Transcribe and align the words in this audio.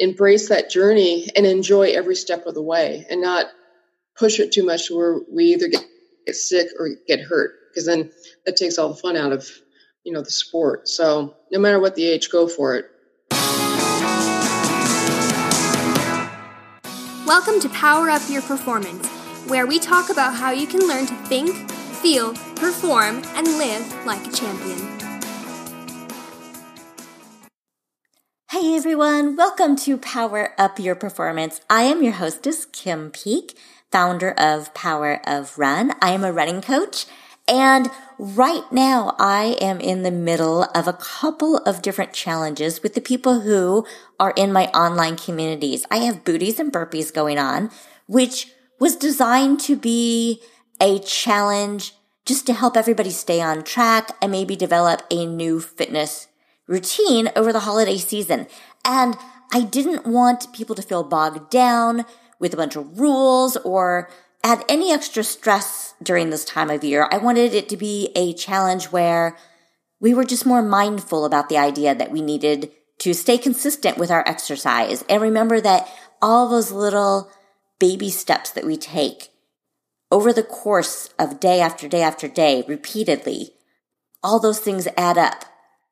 embrace 0.00 0.48
that 0.48 0.70
journey 0.70 1.28
and 1.36 1.44
enjoy 1.44 1.90
every 1.90 2.16
step 2.16 2.46
of 2.46 2.54
the 2.54 2.62
way 2.62 3.06
and 3.10 3.20
not 3.20 3.46
push 4.18 4.40
it 4.40 4.50
too 4.50 4.64
much 4.64 4.90
where 4.90 5.20
we 5.30 5.44
either 5.44 5.68
get, 5.68 5.84
get 6.26 6.34
sick 6.34 6.68
or 6.78 6.88
get 7.06 7.20
hurt 7.20 7.52
because 7.68 7.84
then 7.84 8.10
that 8.46 8.56
takes 8.56 8.78
all 8.78 8.88
the 8.88 8.94
fun 8.94 9.14
out 9.14 9.30
of 9.30 9.46
you 10.02 10.12
know 10.12 10.22
the 10.22 10.30
sport. 10.30 10.88
So 10.88 11.36
no 11.52 11.58
matter 11.58 11.78
what 11.78 11.94
the 11.96 12.06
age 12.06 12.30
go 12.30 12.48
for 12.48 12.76
it. 12.76 12.86
Welcome 17.26 17.60
to 17.60 17.68
power 17.68 18.08
up 18.08 18.22
your 18.30 18.42
performance 18.42 19.06
where 19.46 19.66
we 19.66 19.78
talk 19.78 20.08
about 20.08 20.34
how 20.34 20.50
you 20.50 20.66
can 20.66 20.80
learn 20.88 21.06
to 21.06 21.14
think 21.26 21.70
feel 21.70 22.32
perform 22.56 23.22
and 23.34 23.46
live 23.58 24.06
like 24.06 24.26
a 24.26 24.32
champion 24.32 24.99
Hey 28.50 28.74
everyone, 28.74 29.36
welcome 29.36 29.76
to 29.76 29.96
Power 29.96 30.54
Up 30.58 30.80
Your 30.80 30.96
Performance. 30.96 31.60
I 31.70 31.82
am 31.82 32.02
your 32.02 32.14
hostess, 32.14 32.64
Kim 32.64 33.12
Peek, 33.12 33.56
founder 33.92 34.32
of 34.32 34.74
Power 34.74 35.20
of 35.24 35.56
Run. 35.56 35.94
I 36.02 36.10
am 36.10 36.24
a 36.24 36.32
running 36.32 36.60
coach 36.60 37.06
and 37.46 37.92
right 38.18 38.64
now 38.72 39.14
I 39.20 39.56
am 39.60 39.78
in 39.78 40.02
the 40.02 40.10
middle 40.10 40.64
of 40.74 40.88
a 40.88 40.94
couple 40.94 41.58
of 41.58 41.80
different 41.80 42.12
challenges 42.12 42.82
with 42.82 42.94
the 42.94 43.00
people 43.00 43.42
who 43.42 43.86
are 44.18 44.34
in 44.36 44.52
my 44.52 44.66
online 44.72 45.14
communities. 45.14 45.86
I 45.88 45.98
have 45.98 46.24
booties 46.24 46.58
and 46.58 46.72
burpees 46.72 47.14
going 47.14 47.38
on, 47.38 47.70
which 48.08 48.48
was 48.80 48.96
designed 48.96 49.60
to 49.60 49.76
be 49.76 50.42
a 50.80 50.98
challenge 50.98 51.94
just 52.26 52.48
to 52.48 52.52
help 52.52 52.76
everybody 52.76 53.10
stay 53.10 53.40
on 53.40 53.62
track 53.62 54.10
and 54.20 54.32
maybe 54.32 54.56
develop 54.56 55.02
a 55.08 55.24
new 55.24 55.60
fitness 55.60 56.26
routine 56.70 57.30
over 57.34 57.52
the 57.52 57.60
holiday 57.60 57.98
season. 57.98 58.46
And 58.84 59.18
I 59.52 59.62
didn't 59.62 60.06
want 60.06 60.52
people 60.54 60.76
to 60.76 60.82
feel 60.82 61.02
bogged 61.02 61.50
down 61.50 62.06
with 62.38 62.54
a 62.54 62.56
bunch 62.56 62.76
of 62.76 62.98
rules 62.98 63.56
or 63.58 64.08
add 64.42 64.64
any 64.68 64.92
extra 64.92 65.24
stress 65.24 65.94
during 66.02 66.30
this 66.30 66.44
time 66.44 66.70
of 66.70 66.84
year. 66.84 67.08
I 67.10 67.18
wanted 67.18 67.52
it 67.52 67.68
to 67.70 67.76
be 67.76 68.10
a 68.14 68.32
challenge 68.32 68.86
where 68.86 69.36
we 70.00 70.14
were 70.14 70.24
just 70.24 70.46
more 70.46 70.62
mindful 70.62 71.24
about 71.24 71.48
the 71.48 71.58
idea 71.58 71.94
that 71.94 72.12
we 72.12 72.22
needed 72.22 72.70
to 73.00 73.12
stay 73.12 73.36
consistent 73.36 73.98
with 73.98 74.10
our 74.10 74.26
exercise 74.26 75.04
and 75.08 75.20
remember 75.20 75.60
that 75.60 75.88
all 76.22 76.48
those 76.48 76.70
little 76.70 77.30
baby 77.78 78.10
steps 78.10 78.50
that 78.50 78.64
we 78.64 78.76
take 78.76 79.30
over 80.10 80.32
the 80.32 80.42
course 80.42 81.10
of 81.18 81.40
day 81.40 81.60
after 81.60 81.88
day 81.88 82.02
after 82.02 82.28
day 82.28 82.64
repeatedly, 82.68 83.50
all 84.22 84.38
those 84.38 84.60
things 84.60 84.86
add 84.96 85.18
up 85.18 85.44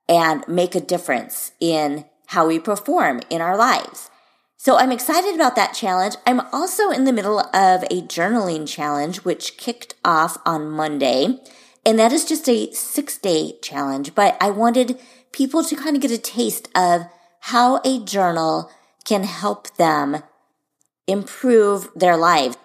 and 0.08 0.46
make 0.48 0.74
a 0.74 0.80
difference 0.80 1.52
in 1.60 2.04
how 2.26 2.46
we 2.46 2.58
perform 2.58 3.20
in 3.30 3.40
our 3.40 3.56
lives. 3.56 4.10
So 4.56 4.76
I'm 4.76 4.90
excited 4.90 5.34
about 5.34 5.54
that 5.56 5.72
challenge. 5.72 6.16
I'm 6.26 6.40
also 6.52 6.90
in 6.90 7.04
the 7.04 7.12
middle 7.12 7.38
of 7.38 7.84
a 7.84 8.02
journaling 8.02 8.68
challenge, 8.68 9.18
which 9.18 9.56
kicked 9.56 9.94
off 10.04 10.36
on 10.44 10.70
Monday. 10.70 11.38
And 11.86 11.98
that 11.98 12.12
is 12.12 12.24
just 12.24 12.48
a 12.48 12.72
six 12.72 13.16
day 13.18 13.58
challenge, 13.62 14.14
but 14.14 14.36
I 14.40 14.50
wanted 14.50 14.98
people 15.32 15.62
to 15.62 15.76
kind 15.76 15.94
of 15.94 16.02
get 16.02 16.10
a 16.10 16.18
taste 16.18 16.68
of 16.74 17.02
how 17.40 17.80
a 17.84 18.04
journal 18.04 18.70
can 19.04 19.22
help 19.22 19.76
them 19.76 20.22
improve 21.06 21.88
their 21.94 22.16
lives. 22.16 22.56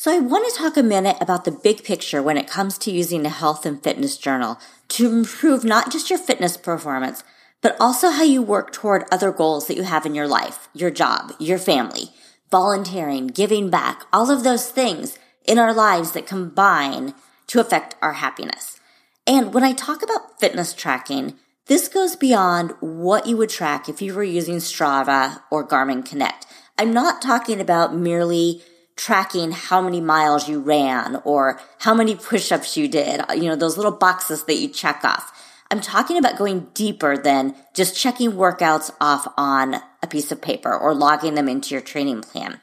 So 0.00 0.10
I 0.10 0.18
want 0.18 0.50
to 0.50 0.58
talk 0.58 0.78
a 0.78 0.82
minute 0.82 1.18
about 1.20 1.44
the 1.44 1.50
big 1.50 1.84
picture 1.84 2.22
when 2.22 2.38
it 2.38 2.48
comes 2.48 2.78
to 2.78 2.90
using 2.90 3.26
a 3.26 3.28
health 3.28 3.66
and 3.66 3.82
fitness 3.82 4.16
journal 4.16 4.58
to 4.88 5.12
improve 5.12 5.62
not 5.62 5.92
just 5.92 6.08
your 6.08 6.18
fitness 6.18 6.56
performance, 6.56 7.22
but 7.60 7.76
also 7.78 8.08
how 8.08 8.22
you 8.22 8.40
work 8.40 8.72
toward 8.72 9.04
other 9.12 9.30
goals 9.30 9.66
that 9.66 9.76
you 9.76 9.82
have 9.82 10.06
in 10.06 10.14
your 10.14 10.26
life, 10.26 10.70
your 10.72 10.90
job, 10.90 11.34
your 11.38 11.58
family, 11.58 12.14
volunteering, 12.50 13.26
giving 13.26 13.68
back, 13.68 14.06
all 14.10 14.30
of 14.30 14.42
those 14.42 14.70
things 14.70 15.18
in 15.44 15.58
our 15.58 15.74
lives 15.74 16.12
that 16.12 16.26
combine 16.26 17.12
to 17.48 17.60
affect 17.60 17.94
our 18.00 18.14
happiness. 18.14 18.80
And 19.26 19.52
when 19.52 19.64
I 19.64 19.74
talk 19.74 20.02
about 20.02 20.40
fitness 20.40 20.72
tracking, 20.72 21.34
this 21.66 21.88
goes 21.88 22.16
beyond 22.16 22.72
what 22.80 23.26
you 23.26 23.36
would 23.36 23.50
track 23.50 23.86
if 23.86 24.00
you 24.00 24.14
were 24.14 24.24
using 24.24 24.60
Strava 24.60 25.42
or 25.50 25.68
Garmin 25.68 26.06
Connect. 26.06 26.46
I'm 26.78 26.94
not 26.94 27.20
talking 27.20 27.60
about 27.60 27.94
merely 27.94 28.62
tracking 29.00 29.50
how 29.50 29.80
many 29.80 29.98
miles 29.98 30.46
you 30.46 30.60
ran 30.60 31.16
or 31.24 31.58
how 31.78 31.94
many 31.94 32.14
push-ups 32.14 32.76
you 32.76 32.86
did, 32.86 33.22
you 33.34 33.44
know, 33.44 33.56
those 33.56 33.78
little 33.78 33.92
boxes 33.92 34.44
that 34.44 34.56
you 34.56 34.68
check 34.68 35.02
off. 35.02 35.32
I'm 35.70 35.80
talking 35.80 36.18
about 36.18 36.36
going 36.36 36.68
deeper 36.74 37.16
than 37.16 37.54
just 37.74 37.96
checking 37.96 38.32
workouts 38.32 38.94
off 39.00 39.26
on 39.38 39.76
a 40.02 40.06
piece 40.06 40.30
of 40.30 40.42
paper 40.42 40.76
or 40.76 40.94
logging 40.94 41.34
them 41.34 41.48
into 41.48 41.74
your 41.74 41.80
training 41.80 42.20
plan. 42.20 42.60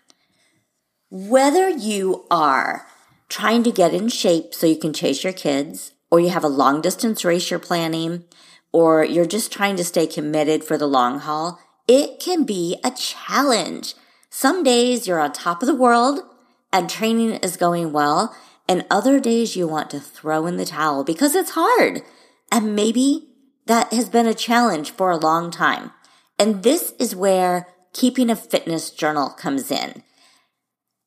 Whether 1.09 1.69
you 1.69 2.27
are 2.29 2.85
trying 3.29 3.63
to 3.63 3.71
get 3.71 3.95
in 3.95 4.07
shape 4.07 4.53
so 4.53 4.67
you 4.67 4.77
can 4.77 4.93
chase 4.93 5.23
your 5.23 5.33
kids, 5.33 5.93
or 6.11 6.19
you 6.19 6.29
have 6.29 6.43
a 6.43 6.49
long 6.49 6.81
distance 6.81 7.25
race 7.25 7.49
you're 7.49 7.59
planning, 7.59 8.25
or 8.71 9.03
you're 9.03 9.25
just 9.25 9.51
trying 9.51 9.75
to 9.77 9.83
stay 9.83 10.05
committed 10.05 10.63
for 10.63 10.77
the 10.77 10.87
long 10.87 11.19
haul, 11.19 11.59
it 11.87 12.19
can 12.19 12.43
be 12.43 12.77
a 12.83 12.91
challenge. 12.91 13.95
Some 14.29 14.63
days 14.63 15.07
you're 15.07 15.19
on 15.19 15.33
top 15.33 15.61
of 15.61 15.67
the 15.67 15.75
world 15.75 16.19
and 16.71 16.89
training 16.89 17.31
is 17.35 17.57
going 17.57 17.93
well, 17.93 18.35
and 18.67 18.85
other 18.89 19.19
days 19.19 19.55
you 19.55 19.67
want 19.67 19.89
to 19.91 19.99
throw 19.99 20.45
in 20.45 20.57
the 20.57 20.65
towel 20.65 21.03
because 21.03 21.33
it's 21.33 21.51
hard. 21.51 22.01
And 22.51 22.75
maybe 22.75 23.29
that 23.65 23.93
has 23.93 24.09
been 24.09 24.27
a 24.27 24.33
challenge 24.33 24.91
for 24.91 25.09
a 25.09 25.17
long 25.17 25.51
time. 25.51 25.91
And 26.37 26.63
this 26.63 26.93
is 26.99 27.15
where 27.15 27.67
keeping 27.93 28.29
a 28.29 28.35
fitness 28.35 28.91
journal 28.91 29.29
comes 29.29 29.71
in. 29.71 30.03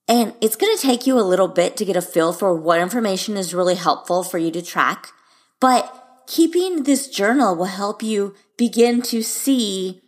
And 0.09 0.35
it's 0.41 0.57
going 0.57 0.75
to 0.77 0.83
take 0.83 1.07
you 1.07 1.19
a 1.19 1.23
little 1.23 1.47
bit 1.47 1.77
to 1.77 1.85
get 1.85 1.97
a 1.97 2.03
feel 2.03 2.33
for 2.33 2.55
what 2.55 2.81
information 2.81 3.37
is 3.37 3.55
really 3.55 3.77
helpful 3.77 4.25
for 4.25 4.39
you 4.39 4.51
to 4.51 4.63
track. 4.63 5.09
But 5.61 6.25
keeping 6.27 6.83
this 6.83 7.09
journal 7.09 7.55
will 7.55 7.67
help 7.67 8.03
you 8.03 8.35
begin 8.57 9.03
to 9.03 9.23
see 9.23 10.03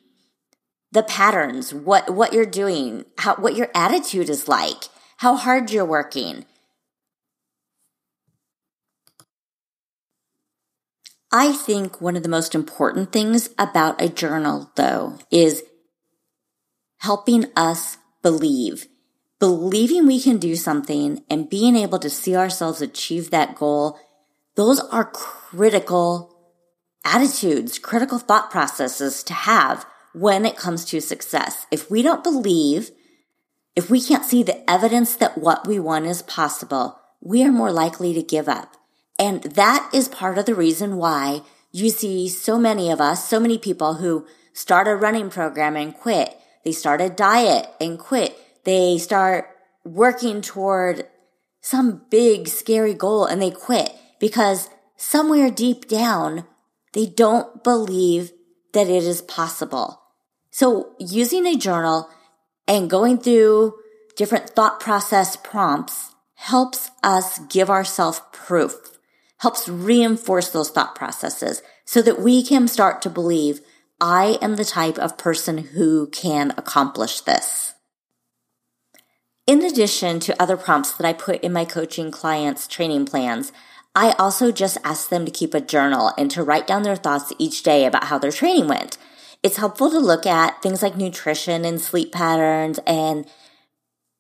the 0.93 1.03
patterns, 1.03 1.73
what, 1.73 2.11
what 2.11 2.33
you're 2.33 2.47
doing, 2.47 3.07
how, 3.19 3.35
what 3.37 3.57
your 3.57 3.69
attitude 3.75 4.29
is 4.29 4.47
like, 4.47 4.85
how 5.17 5.35
hard 5.37 5.71
you're 5.71 5.85
working. 5.85 6.45
I 11.33 11.53
think 11.53 12.01
one 12.01 12.15
of 12.15 12.23
the 12.23 12.29
most 12.29 12.55
important 12.55 13.11
things 13.11 13.49
about 13.59 14.03
a 14.03 14.09
journal, 14.11 14.71
though, 14.77 15.19
is 15.31 15.63
helping 16.99 17.47
us 17.57 17.97
believe. 18.23 18.87
Believing 19.41 20.07
we 20.07 20.21
can 20.21 20.37
do 20.37 20.55
something 20.55 21.25
and 21.31 21.49
being 21.49 21.75
able 21.75 21.99
to 22.01 22.11
see 22.11 22.37
ourselves 22.37 22.83
achieve 22.83 23.31
that 23.31 23.57
goal, 23.57 23.99
those 24.57 24.79
are 24.79 25.07
critical 25.07 26.37
attitudes, 27.03 27.79
critical 27.79 28.19
thought 28.19 28.51
processes 28.51 29.23
to 29.25 29.33
have 29.33 29.87
when 30.15 30.45
it 30.45 30.57
comes 30.57 30.85
to 30.87 31.01
success. 31.01 31.67
If 31.71 31.91
we 31.91 32.03
don't 32.03 32.25
believe, 32.25 32.91
if 33.75 33.91
we 33.91 34.01
can't 34.01 34.25
see 34.25 34.43
the 34.43 34.69
evidence 34.71 35.17
that 35.17 35.39
what 35.39 35.67
we 35.67 35.79
want 35.79 36.07
is 36.07 36.23
possible, 36.23 36.99
we 37.21 37.45
are 37.45 37.53
more 37.53 37.73
likely 37.73 38.13
to 38.15 38.23
give 38.23 38.49
up. 38.49 38.77
And 39.19 39.43
that 39.43 39.89
is 39.95 40.09
part 40.09 40.39
of 40.39 40.47
the 40.47 40.55
reason 40.55 40.97
why 40.97 41.43
you 41.71 41.89
see 41.89 42.29
so 42.29 42.59
many 42.59 42.91
of 42.91 43.01
us, 43.01 43.29
so 43.29 43.41
many 43.41 43.59
people 43.59 43.95
who 43.95 44.27
start 44.53 44.89
a 44.89 44.95
running 44.95 45.31
program 45.31 45.77
and 45.77 45.95
quit. 45.95 46.37
They 46.65 46.73
start 46.73 47.01
a 47.01 47.09
diet 47.09 47.69
and 47.81 47.99
quit. 47.99 48.37
They 48.65 48.99
start 48.99 49.49
working 49.85 50.43
toward 50.43 51.07
some 51.61 52.03
big 52.11 52.49
scary 52.49 52.95
goal 52.95 53.25
and 53.25 53.41
they 53.41 53.51
quit 53.51 53.95
because 54.21 54.69
somewhere 54.97 55.51
deep 55.51 55.89
down, 55.89 56.45
they 56.93 57.07
don't 57.07 57.65
believe 57.65 58.33
that 58.73 58.89
it 58.89 59.05
is 59.05 59.23
possible. 59.23 60.02
So 60.53 60.95
using 61.01 61.47
a 61.47 61.57
journal 61.57 62.11
and 62.69 62.89
going 62.89 63.19
through 63.19 63.75
different 64.17 64.51
thought 64.51 64.81
process 64.81 65.35
prompts 65.35 66.15
helps 66.35 66.91
us 67.03 67.39
give 67.49 67.71
ourselves 67.71 68.21
proof, 68.33 68.99
helps 69.39 69.67
reinforce 69.67 70.51
those 70.51 70.71
thought 70.71 70.95
processes 70.95 71.63
so 71.87 72.03
that 72.03 72.21
we 72.21 72.45
can 72.45 72.69
start 72.69 73.01
to 73.03 73.11
believe 73.11 73.61
I 73.99 74.37
am 74.43 74.57
the 74.57 74.65
type 74.65 74.99
of 74.99 75.17
person 75.17 75.59
who 75.59 76.09
can 76.09 76.51
accomplish 76.59 77.21
this. 77.21 77.73
In 79.47 79.65
addition 79.65 80.21
to 80.21 80.41
other 80.41 80.59
prompts 80.59 80.93
that 80.93 81.07
I 81.07 81.15
put 81.15 81.41
in 81.41 81.53
my 81.53 81.65
coaching 81.65 82.11
clients' 82.11 82.69
training 82.69 83.07
plans, 83.07 83.53
I 83.95 84.13
also 84.19 84.53
just 84.53 84.77
ask 84.85 85.09
them 85.09 85.25
to 85.25 85.31
keep 85.31 85.55
a 85.55 85.61
journal 85.61 86.13
and 86.19 86.31
to 86.31 86.43
write 86.43 86.67
down 86.67 86.83
their 86.83 86.97
thoughts 86.97 87.33
each 87.39 87.63
day 87.63 87.87
about 87.87 88.05
how 88.05 88.19
their 88.19 88.31
training 88.31 88.69
went 88.69 88.99
it's 89.43 89.57
helpful 89.57 89.91
to 89.91 89.99
look 89.99 90.27
at 90.27 90.63
things 90.63 90.83
like 90.83 90.97
nutrition 90.97 91.65
and 91.65 91.81
sleep 91.81 92.13
patterns 92.13 92.79
and 92.87 93.27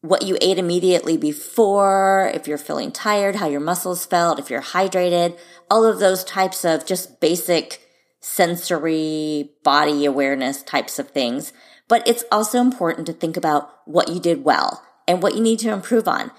what 0.01 0.23
you 0.23 0.37
ate 0.41 0.59
immediately 0.59 1.17
before, 1.17 2.31
if 2.35 2.49
you're 2.49 2.59
feeling 2.59 2.91
tired, 2.91 3.37
how 3.37 3.49
your 3.49 3.61
muscles 3.61 4.05
felt, 4.05 4.41
if 4.41 4.51
you're 4.51 4.61
hydrated, 4.61 5.39
all 5.71 5.85
of 5.85 6.01
those 6.01 6.25
types 6.25 6.65
of 6.65 6.85
just 6.85 7.21
basic 7.21 7.81
sensory 8.21 9.51
body 9.63 10.05
awareness 10.05 10.63
types 10.63 10.99
of 10.99 11.11
things. 11.11 11.53
but 11.89 12.07
it's 12.09 12.25
also 12.33 12.59
important 12.59 13.07
to 13.07 13.13
think 13.13 13.37
about 13.37 13.71
what 13.85 14.09
you 14.09 14.19
did 14.19 14.45
well 14.45 14.83
and 15.07 15.23
what 15.23 15.35
you 15.35 15.43
need 15.43 15.59
to 15.59 15.71
improve 15.71 16.09
on 16.09 16.31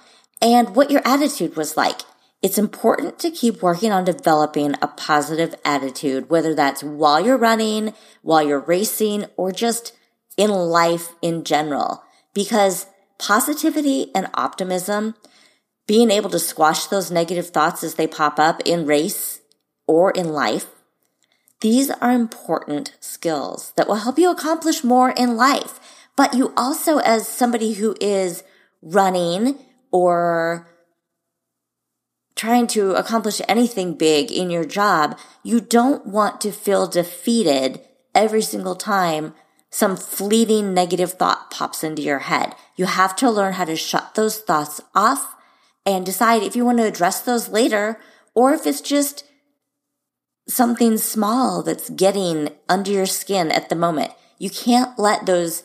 and 0.41 0.75
what 0.75 0.89
your 0.89 1.01
attitude 1.05 1.55
was 1.55 1.77
like. 1.77 2.01
It's 2.43 2.57
important 2.57 3.19
to 3.19 3.31
keep 3.31 3.61
working 3.61 3.93
on 3.93 4.03
developing 4.03 4.75
a 4.81 4.87
positive 4.87 5.55
attitude, 5.63 6.29
whether 6.29 6.53
that's 6.53 6.83
while 6.83 7.25
you're 7.25 7.37
running, 7.37 7.93
while 8.21 8.45
you're 8.45 8.59
racing, 8.59 9.25
or 9.37 9.53
just 9.53 9.93
in 10.35 10.49
life 10.49 11.13
in 11.21 11.45
general, 11.45 12.03
because 12.33 12.87
positivity 13.17 14.11
and 14.13 14.29
optimism, 14.33 15.15
being 15.87 16.11
able 16.11 16.29
to 16.31 16.39
squash 16.39 16.87
those 16.87 17.09
negative 17.09 17.47
thoughts 17.47 17.81
as 17.81 17.95
they 17.95 18.07
pop 18.07 18.37
up 18.37 18.61
in 18.65 18.85
race 18.85 19.39
or 19.87 20.11
in 20.11 20.33
life, 20.33 20.67
these 21.61 21.89
are 21.89 22.11
important 22.11 22.93
skills 22.99 23.71
that 23.77 23.87
will 23.87 23.95
help 23.95 24.19
you 24.19 24.29
accomplish 24.29 24.83
more 24.83 25.11
in 25.11 25.37
life. 25.37 25.79
But 26.17 26.33
you 26.33 26.53
also, 26.57 26.97
as 26.97 27.25
somebody 27.25 27.73
who 27.73 27.95
is 28.01 28.43
running 28.81 29.59
or 29.91 30.67
trying 32.35 32.67
to 32.67 32.93
accomplish 32.93 33.41
anything 33.47 33.93
big 33.93 34.31
in 34.31 34.49
your 34.49 34.65
job, 34.65 35.17
you 35.43 35.59
don't 35.59 36.05
want 36.05 36.41
to 36.41 36.51
feel 36.51 36.87
defeated 36.87 37.81
every 38.15 38.41
single 38.41 38.75
time 38.75 39.33
some 39.69 39.97
fleeting 39.97 40.73
negative 40.73 41.13
thought 41.13 41.49
pops 41.49 41.83
into 41.83 42.01
your 42.01 42.19
head. 42.19 42.53
You 42.75 42.85
have 42.85 43.15
to 43.17 43.29
learn 43.29 43.53
how 43.53 43.65
to 43.65 43.75
shut 43.75 44.13
those 44.13 44.39
thoughts 44.39 44.81
off 44.93 45.35
and 45.85 46.05
decide 46.05 46.43
if 46.43 46.55
you 46.55 46.63
want 46.63 46.77
to 46.77 46.87
address 46.87 47.21
those 47.21 47.49
later 47.49 47.99
or 48.35 48.53
if 48.53 48.67
it's 48.67 48.81
just 48.81 49.25
something 50.47 50.97
small 50.97 51.63
that's 51.63 51.89
getting 51.89 52.49
under 52.69 52.91
your 52.91 53.05
skin 53.05 53.51
at 53.51 53.69
the 53.69 53.75
moment. 53.75 54.11
You 54.37 54.49
can't 54.49 54.97
let 54.99 55.25
those 55.25 55.63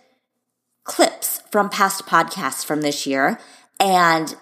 clips 0.83 1.41
from 1.49 1.71
past 1.71 2.05
podcasts 2.05 2.63
from 2.63 2.81
this 2.81 3.07
year. 3.07 3.39
And 3.79 4.35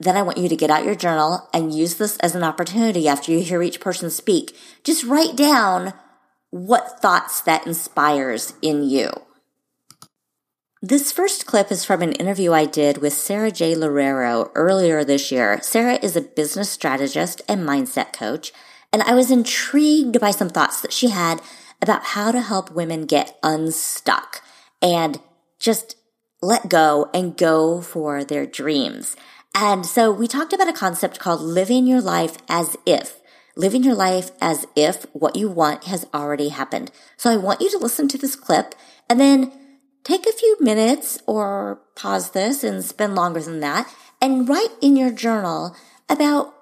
then 0.00 0.16
I 0.16 0.22
want 0.22 0.38
you 0.38 0.48
to 0.48 0.56
get 0.56 0.70
out 0.70 0.86
your 0.86 0.94
journal 0.94 1.46
and 1.52 1.74
use 1.74 1.96
this 1.96 2.16
as 2.20 2.34
an 2.34 2.42
opportunity 2.42 3.06
after 3.06 3.30
you 3.30 3.40
hear 3.40 3.62
each 3.62 3.80
person 3.80 4.08
speak. 4.08 4.56
Just 4.82 5.04
write 5.04 5.36
down 5.36 5.92
what 6.48 7.02
thoughts 7.02 7.42
that 7.42 7.66
inspires 7.66 8.54
in 8.62 8.88
you. 8.88 9.10
This 10.84 11.12
first 11.12 11.46
clip 11.46 11.70
is 11.70 11.84
from 11.84 12.02
an 12.02 12.10
interview 12.10 12.52
I 12.52 12.64
did 12.64 12.98
with 12.98 13.12
Sarah 13.12 13.52
J. 13.52 13.76
Loureiro 13.76 14.50
earlier 14.56 15.04
this 15.04 15.30
year. 15.30 15.60
Sarah 15.62 16.00
is 16.02 16.16
a 16.16 16.20
business 16.20 16.70
strategist 16.70 17.40
and 17.48 17.60
mindset 17.60 18.12
coach, 18.12 18.52
and 18.92 19.00
I 19.00 19.14
was 19.14 19.30
intrigued 19.30 20.18
by 20.18 20.32
some 20.32 20.48
thoughts 20.48 20.80
that 20.80 20.92
she 20.92 21.10
had 21.10 21.40
about 21.80 22.02
how 22.02 22.32
to 22.32 22.40
help 22.40 22.72
women 22.72 23.06
get 23.06 23.38
unstuck 23.44 24.42
and 24.82 25.20
just 25.60 25.94
let 26.42 26.68
go 26.68 27.08
and 27.14 27.36
go 27.36 27.80
for 27.80 28.24
their 28.24 28.44
dreams. 28.44 29.14
And 29.54 29.86
so 29.86 30.10
we 30.10 30.26
talked 30.26 30.52
about 30.52 30.68
a 30.68 30.72
concept 30.72 31.20
called 31.20 31.42
living 31.42 31.86
your 31.86 32.00
life 32.00 32.38
as 32.48 32.76
if. 32.86 33.20
Living 33.54 33.84
your 33.84 33.94
life 33.94 34.32
as 34.40 34.66
if 34.74 35.06
what 35.12 35.36
you 35.36 35.48
want 35.48 35.84
has 35.84 36.08
already 36.12 36.48
happened. 36.48 36.90
So 37.16 37.30
I 37.30 37.36
want 37.36 37.60
you 37.60 37.70
to 37.70 37.78
listen 37.78 38.08
to 38.08 38.18
this 38.18 38.34
clip 38.34 38.74
and 39.08 39.20
then 39.20 39.52
take 40.04 40.26
a 40.26 40.32
few 40.32 40.56
minutes 40.60 41.18
or 41.26 41.80
pause 41.96 42.30
this 42.30 42.64
and 42.64 42.84
spend 42.84 43.14
longer 43.14 43.40
than 43.40 43.60
that 43.60 43.92
and 44.20 44.48
write 44.48 44.70
in 44.80 44.96
your 44.96 45.10
journal 45.10 45.76
about 46.08 46.54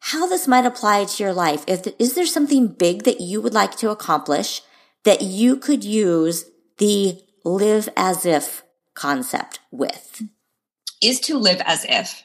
how 0.00 0.26
this 0.26 0.46
might 0.48 0.66
apply 0.66 1.04
to 1.04 1.22
your 1.22 1.32
life. 1.32 1.64
If 1.66 1.86
is 1.98 2.14
there 2.14 2.26
something 2.26 2.68
big 2.68 3.04
that 3.04 3.20
you 3.20 3.40
would 3.40 3.54
like 3.54 3.76
to 3.76 3.90
accomplish 3.90 4.62
that 5.04 5.22
you 5.22 5.56
could 5.56 5.84
use 5.84 6.44
the 6.78 7.22
live 7.44 7.88
as 7.96 8.26
if 8.26 8.64
concept 8.94 9.60
with? 9.70 10.22
Is 11.02 11.20
to 11.20 11.38
live 11.38 11.62
as 11.64 11.86
if. 11.88 12.23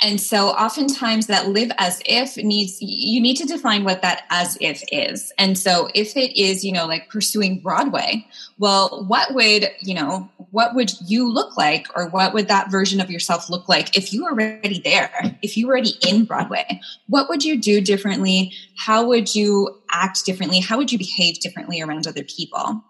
And 0.00 0.20
so 0.20 0.50
oftentimes 0.50 1.26
that 1.26 1.48
live 1.48 1.72
as 1.78 2.00
if 2.06 2.36
needs, 2.36 2.78
you 2.80 3.20
need 3.20 3.36
to 3.36 3.44
define 3.44 3.82
what 3.82 4.00
that 4.02 4.24
as 4.30 4.56
if 4.60 4.82
is. 4.92 5.32
And 5.38 5.58
so 5.58 5.88
if 5.92 6.16
it 6.16 6.40
is, 6.40 6.64
you 6.64 6.70
know, 6.70 6.86
like 6.86 7.08
pursuing 7.08 7.58
Broadway, 7.58 8.24
well, 8.58 9.04
what 9.08 9.34
would, 9.34 9.70
you 9.80 9.94
know, 9.94 10.30
what 10.52 10.76
would 10.76 10.92
you 11.06 11.28
look 11.28 11.56
like 11.56 11.86
or 11.96 12.08
what 12.08 12.32
would 12.32 12.46
that 12.46 12.70
version 12.70 13.00
of 13.00 13.10
yourself 13.10 13.50
look 13.50 13.68
like 13.68 13.96
if 13.96 14.12
you 14.12 14.24
were 14.24 14.30
already 14.30 14.80
there? 14.84 15.10
If 15.42 15.56
you 15.56 15.66
were 15.66 15.72
already 15.72 15.94
in 16.06 16.24
Broadway, 16.24 16.80
what 17.08 17.28
would 17.28 17.44
you 17.44 17.60
do 17.60 17.80
differently? 17.80 18.52
How 18.76 19.04
would 19.04 19.34
you 19.34 19.80
act 19.90 20.24
differently? 20.24 20.60
How 20.60 20.76
would 20.76 20.92
you 20.92 20.98
behave 20.98 21.40
differently 21.40 21.82
around 21.82 22.06
other 22.06 22.22
people? 22.22 22.84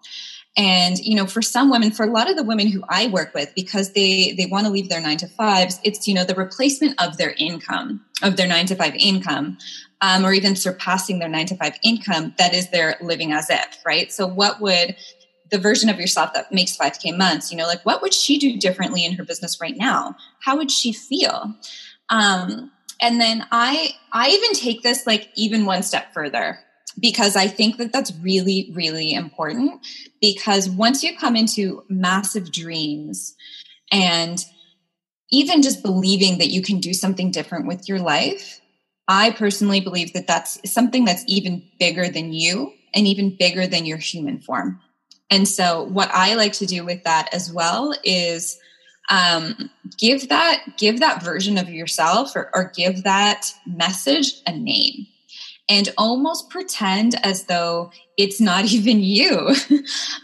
And 0.57 0.97
you 0.99 1.15
know 1.15 1.25
for 1.25 1.41
some 1.41 1.69
women 1.69 1.91
for 1.91 2.05
a 2.05 2.11
lot 2.11 2.29
of 2.29 2.35
the 2.35 2.43
women 2.43 2.67
who 2.67 2.83
i 2.89 3.07
work 3.07 3.33
with 3.33 3.53
because 3.55 3.93
they 3.93 4.33
they 4.37 4.45
want 4.45 4.65
to 4.65 4.71
leave 4.71 4.89
their 4.89 5.01
nine 5.01 5.17
to 5.17 5.27
fives 5.27 5.79
it's 5.83 6.07
you 6.07 6.13
know 6.13 6.23
the 6.23 6.35
replacement 6.35 6.99
of 7.01 7.17
their 7.17 7.33
income 7.37 8.03
of 8.23 8.35
their 8.35 8.47
nine 8.47 8.65
to 8.65 8.75
five 8.75 8.95
income 8.95 9.57
um, 10.01 10.25
or 10.25 10.33
even 10.33 10.55
surpassing 10.55 11.19
their 11.19 11.29
nine 11.29 11.45
to 11.45 11.55
five 11.55 11.77
income 11.83 12.33
that 12.37 12.53
is 12.53 12.69
their 12.69 12.95
living 13.01 13.31
as 13.31 13.49
if 13.49 13.79
right? 13.85 14.11
So 14.11 14.25
what 14.25 14.61
would 14.61 14.95
the 15.51 15.57
version 15.57 15.89
of 15.89 15.99
yourself 15.99 16.33
that 16.33 16.51
makes 16.51 16.77
5k 16.77 17.17
months 17.17 17.51
you 17.51 17.57
know 17.57 17.67
like 17.67 17.85
what 17.85 18.01
would 18.01 18.13
she 18.13 18.37
do 18.37 18.57
differently 18.57 19.05
in 19.05 19.13
her 19.13 19.23
business 19.23 19.59
right 19.61 19.77
now? 19.77 20.15
How 20.41 20.57
would 20.57 20.71
she 20.71 20.93
feel? 20.93 21.53
Um, 22.09 22.71
and 23.01 23.21
then 23.21 23.45
i 23.51 23.91
i 24.11 24.29
even 24.29 24.53
take 24.53 24.81
this 24.81 25.07
like 25.07 25.29
even 25.35 25.65
one 25.65 25.83
step 25.83 26.13
further 26.13 26.59
because 26.97 27.35
I 27.35 27.47
think 27.47 27.77
that 27.77 27.91
that's 27.91 28.13
really, 28.21 28.71
really 28.73 29.13
important. 29.13 29.85
Because 30.21 30.69
once 30.69 31.03
you 31.03 31.17
come 31.17 31.35
into 31.35 31.83
massive 31.89 32.51
dreams 32.51 33.35
and 33.91 34.43
even 35.31 35.61
just 35.61 35.83
believing 35.83 36.39
that 36.39 36.49
you 36.49 36.61
can 36.61 36.79
do 36.79 36.93
something 36.93 37.31
different 37.31 37.67
with 37.67 37.87
your 37.87 37.99
life, 37.99 38.59
I 39.07 39.31
personally 39.31 39.79
believe 39.79 40.13
that 40.13 40.27
that's 40.27 40.59
something 40.71 41.05
that's 41.05 41.23
even 41.27 41.63
bigger 41.79 42.09
than 42.09 42.33
you 42.33 42.73
and 42.93 43.07
even 43.07 43.35
bigger 43.37 43.67
than 43.67 43.85
your 43.85 43.97
human 43.97 44.39
form. 44.39 44.79
And 45.29 45.47
so, 45.47 45.83
what 45.83 46.09
I 46.11 46.33
like 46.33 46.53
to 46.53 46.65
do 46.65 46.83
with 46.83 47.03
that 47.03 47.31
as 47.33 47.53
well 47.53 47.93
is 48.03 48.57
um, 49.09 49.69
give 49.97 50.29
that 50.29 50.63
give 50.77 50.99
that 50.99 51.23
version 51.23 51.57
of 51.57 51.69
yourself 51.69 52.35
or, 52.35 52.49
or 52.53 52.71
give 52.75 53.03
that 53.03 53.51
message 53.65 54.41
a 54.47 54.51
name 54.51 55.07
and 55.69 55.89
almost 55.97 56.49
pretend 56.49 57.15
as 57.23 57.43
though 57.45 57.91
it's 58.17 58.41
not 58.41 58.65
even 58.73 59.01
you. 59.01 59.55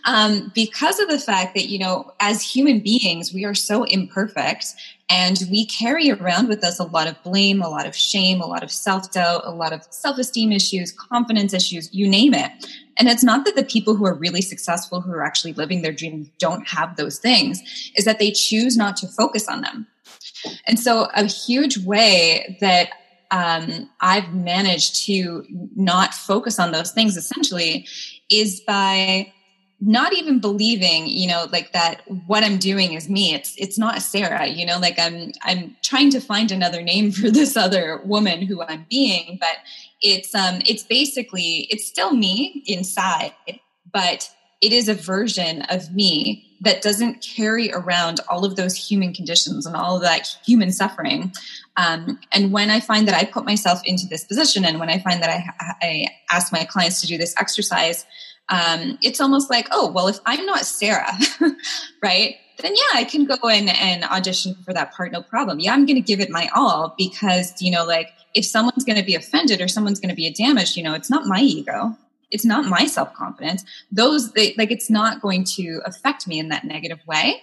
Um, 0.06 0.52
because 0.54 1.00
of 1.00 1.08
the 1.08 1.20
fact 1.20 1.56
that 1.56 1.68
you 1.70 1.80
know 1.80 2.12
as 2.20 2.42
human 2.42 2.80
beings 2.80 3.34
we 3.34 3.46
are 3.46 3.56
so 3.56 3.84
imperfect 3.84 4.68
and 5.10 5.40
we 5.50 5.66
carry 5.66 6.12
around 6.12 6.48
with 6.48 6.64
us 6.64 6.80
a 6.80 6.84
lot 6.84 7.08
of 7.08 7.22
blame 7.24 7.62
a 7.62 7.70
lot 7.70 7.86
of 7.86 7.96
shame 7.96 8.42
a 8.42 8.46
lot 8.46 8.64
of 8.64 8.72
self-doubt 8.72 9.42
a 9.46 9.52
lot 9.52 9.74
of 9.74 9.84
self-esteem 9.92 10.52
issues 10.52 10.92
confidence 10.92 11.54
issues 11.54 11.94
you 11.94 12.08
name 12.08 12.34
it. 12.34 12.52
And 12.98 13.10
it's 13.10 13.24
not 13.24 13.46
that 13.46 13.56
the 13.56 13.64
people 13.64 13.96
who 13.96 14.06
are 14.06 14.14
really 14.14 14.42
successful 14.42 15.02
who 15.02 15.12
are 15.12 15.24
actually 15.24 15.54
living 15.54 15.82
their 15.82 15.92
dreams 15.92 16.30
don't 16.40 16.68
have 16.68 16.96
those 16.96 17.20
things 17.20 17.62
is 17.96 18.06
that 18.06 18.20
they 18.20 18.32
choose 18.32 18.78
not 18.78 18.96
to 18.98 19.08
focus 19.08 19.48
on 19.48 19.62
them. 19.62 19.88
And 20.68 20.80
so 20.80 21.10
a 21.16 21.26
huge 21.26 21.78
way 21.80 22.58
that 22.62 22.90
um, 23.32 23.90
I've 24.02 24.34
managed 24.34 25.06
to 25.06 25.46
not 25.76 26.14
focus 26.14 26.60
on 26.60 26.72
those 26.72 26.92
things 26.92 27.18
essentially 27.18 27.88
is 28.30 28.62
by 28.62 29.32
not 29.82 30.14
even 30.14 30.40
believing 30.40 31.06
you 31.06 31.28
know 31.28 31.48
like 31.52 31.74
that 31.74 32.02
what 32.28 32.44
i'm 32.44 32.58
doing 32.58 32.94
is 32.94 33.10
me. 33.10 33.34
It's 33.34 33.54
it's 33.58 33.78
not 33.78 34.02
sarah 34.02 34.48
you 34.48 34.66
know 34.66 34.80
like 34.80 34.98
i'm 34.98 35.32
i'm 35.44 35.76
trying 35.84 36.10
to 36.12 36.22
find 36.22 36.52
another 36.52 36.82
name 36.82 37.12
for 37.12 37.30
this 37.30 37.58
other 37.66 38.02
woman 38.06 38.42
who 38.42 38.64
i'm 38.64 38.86
being 38.90 39.38
but 39.40 39.58
it's 40.02 40.34
um 40.34 40.62
it's 40.66 40.84
basically 40.84 41.68
it's 41.70 41.86
still 41.86 42.16
me 42.16 42.64
inside 42.66 43.34
but 43.92 44.30
it 44.66 44.74
is 44.74 44.90
a 44.90 44.96
version 44.96 45.62
of 45.70 45.94
me 45.94 46.44
that 46.62 46.82
doesn't 46.82 47.22
carry 47.22 47.72
around 47.72 48.20
all 48.28 48.44
of 48.44 48.56
those 48.56 48.76
human 48.76 49.14
conditions 49.14 49.68
and 49.68 49.76
all 49.76 49.98
of 49.98 50.02
that 50.02 50.36
human 50.44 50.72
suffering. 50.72 51.32
Um, 51.78 52.20
and 52.32 52.52
when 52.52 52.72
I 52.72 52.80
find 52.80 53.08
that 53.08 53.14
I 53.14 53.26
put 53.26 53.46
myself 53.46 53.80
into 53.86 54.08
this 54.08 54.24
position, 54.24 54.66
and 54.66 54.80
when 54.80 54.90
I 54.90 54.98
find 54.98 55.22
that 55.22 55.30
I, 55.30 55.76
I 55.86 56.08
ask 56.32 56.52
my 56.52 56.66
clients 56.66 57.00
to 57.02 57.08
do 57.08 57.16
this 57.16 57.36
exercise, 57.40 58.08
um, 58.50 58.98
it's 59.04 59.22
almost 59.22 59.52
like, 59.52 59.68
oh, 59.70 59.92
well, 59.92 60.08
if 60.08 60.18
I'm 60.26 60.44
not 60.48 60.66
Sarah, 60.66 61.12
right, 62.02 62.38
then 62.58 62.74
yeah, 62.74 63.00
I 63.00 63.04
can 63.04 63.26
go 63.26 63.48
in 63.50 63.70
and 63.70 64.04
audition 64.06 64.56
for 64.66 64.74
that 64.74 64.96
part, 64.96 65.12
no 65.12 65.22
problem. 65.22 65.60
Yeah, 65.60 65.74
I'm 65.74 65.86
going 65.86 66.02
to 66.02 66.02
give 66.02 66.20
it 66.20 66.32
my 66.32 66.50
all 66.56 66.96
because, 66.98 67.62
you 67.62 67.70
know, 67.70 67.86
like 67.86 68.10
if 68.34 68.46
someone's 68.46 68.84
going 68.84 68.98
to 68.98 69.06
be 69.06 69.14
offended 69.14 69.62
or 69.62 69.68
someone's 69.68 70.00
going 70.00 70.10
to 70.10 70.16
be 70.16 70.32
damaged, 70.32 70.76
you 70.76 70.82
know, 70.82 70.96
it's 70.96 71.12
not 71.12 71.28
my 71.28 71.42
ego. 71.42 71.96
It's 72.32 72.46
not 72.46 72.66
my 72.66 72.86
self 72.86 73.14
confidence. 73.14 73.64
Those, 73.92 74.34
they, 74.34 74.56
like, 74.58 74.72
it's 74.72 74.90
not 74.90 75.22
going 75.22 75.44
to 75.56 75.82
affect 75.86 76.28
me 76.28 76.40
in 76.40 76.50
that 76.50 76.64
negative 76.64 77.00
way. 77.08 77.42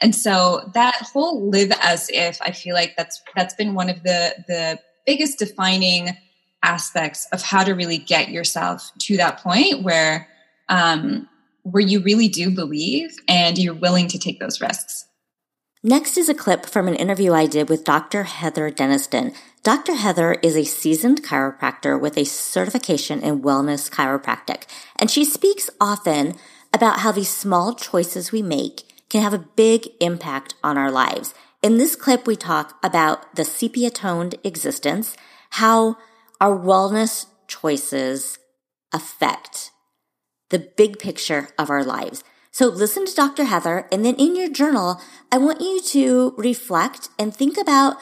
And 0.00 0.14
so 0.14 0.70
that 0.74 1.08
whole 1.12 1.48
live 1.48 1.72
as 1.80 2.08
if, 2.10 2.40
I 2.42 2.50
feel 2.50 2.74
like 2.74 2.94
that's, 2.96 3.20
that's 3.36 3.54
been 3.54 3.74
one 3.74 3.88
of 3.88 4.02
the, 4.02 4.34
the 4.48 4.78
biggest 5.06 5.38
defining 5.38 6.16
aspects 6.62 7.26
of 7.32 7.42
how 7.42 7.64
to 7.64 7.74
really 7.74 7.98
get 7.98 8.30
yourself 8.30 8.90
to 8.98 9.16
that 9.16 9.38
point 9.38 9.82
where, 9.82 10.28
um, 10.68 11.28
where 11.62 11.82
you 11.82 12.00
really 12.00 12.28
do 12.28 12.50
believe 12.50 13.16
and 13.28 13.58
you're 13.58 13.74
willing 13.74 14.08
to 14.08 14.18
take 14.18 14.40
those 14.40 14.60
risks. 14.60 15.06
Next 15.82 16.18
is 16.18 16.28
a 16.28 16.34
clip 16.34 16.66
from 16.66 16.88
an 16.88 16.94
interview 16.94 17.32
I 17.32 17.46
did 17.46 17.70
with 17.70 17.84
Dr. 17.84 18.24
Heather 18.24 18.70
Denniston. 18.70 19.34
Dr. 19.62 19.94
Heather 19.94 20.34
is 20.42 20.56
a 20.56 20.64
seasoned 20.64 21.22
chiropractor 21.22 22.00
with 22.00 22.16
a 22.16 22.24
certification 22.24 23.20
in 23.22 23.42
wellness 23.42 23.90
chiropractic, 23.90 24.62
and 24.96 25.10
she 25.10 25.22
speaks 25.22 25.68
often 25.78 26.36
about 26.72 27.00
how 27.00 27.12
these 27.12 27.28
small 27.28 27.74
choices 27.74 28.32
we 28.32 28.40
make 28.40 28.84
can 29.10 29.22
have 29.22 29.34
a 29.34 29.38
big 29.56 29.88
impact 30.00 30.54
on 30.64 30.78
our 30.78 30.90
lives. 30.90 31.34
In 31.62 31.76
this 31.76 31.94
clip, 31.94 32.26
we 32.26 32.36
talk 32.36 32.78
about 32.82 33.34
the 33.34 33.44
sepia 33.44 33.90
toned 33.90 34.36
existence, 34.44 35.14
how 35.50 35.98
our 36.40 36.58
wellness 36.58 37.26
choices 37.46 38.38
affect 38.94 39.72
the 40.48 40.58
big 40.58 40.98
picture 40.98 41.48
of 41.58 41.68
our 41.68 41.84
lives. 41.84 42.24
So 42.50 42.66
listen 42.66 43.04
to 43.04 43.14
Dr. 43.14 43.44
Heather 43.44 43.86
and 43.92 44.06
then 44.06 44.14
in 44.14 44.36
your 44.36 44.48
journal, 44.50 45.00
I 45.30 45.36
want 45.36 45.60
you 45.60 45.82
to 45.82 46.34
reflect 46.38 47.10
and 47.18 47.34
think 47.34 47.58
about 47.58 47.96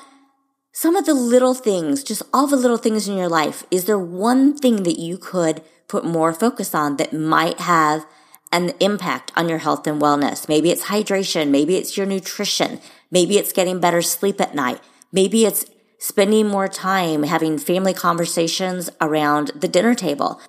some 0.78 0.94
of 0.94 1.06
the 1.06 1.12
little 1.12 1.54
things, 1.54 2.04
just 2.04 2.22
all 2.32 2.46
the 2.46 2.54
little 2.54 2.76
things 2.76 3.08
in 3.08 3.16
your 3.16 3.28
life. 3.28 3.64
Is 3.68 3.86
there 3.86 3.98
one 3.98 4.56
thing 4.56 4.84
that 4.84 4.96
you 4.96 5.18
could 5.18 5.60
put 5.88 6.04
more 6.04 6.32
focus 6.32 6.72
on 6.72 6.98
that 6.98 7.12
might 7.12 7.58
have 7.58 8.06
an 8.52 8.70
impact 8.78 9.32
on 9.34 9.48
your 9.48 9.58
health 9.58 9.88
and 9.88 10.00
wellness? 10.00 10.48
Maybe 10.48 10.70
it's 10.70 10.84
hydration. 10.84 11.50
Maybe 11.50 11.74
it's 11.74 11.96
your 11.96 12.06
nutrition. 12.06 12.78
Maybe 13.10 13.38
it's 13.38 13.52
getting 13.52 13.80
better 13.80 14.00
sleep 14.00 14.40
at 14.40 14.54
night. 14.54 14.80
Maybe 15.10 15.44
it's 15.44 15.64
spending 15.98 16.46
more 16.46 16.68
time 16.68 17.24
having 17.24 17.58
family 17.58 17.92
conversations 17.92 18.88
around 19.00 19.50
the 19.56 19.66
dinner 19.66 19.96
table 19.96 20.40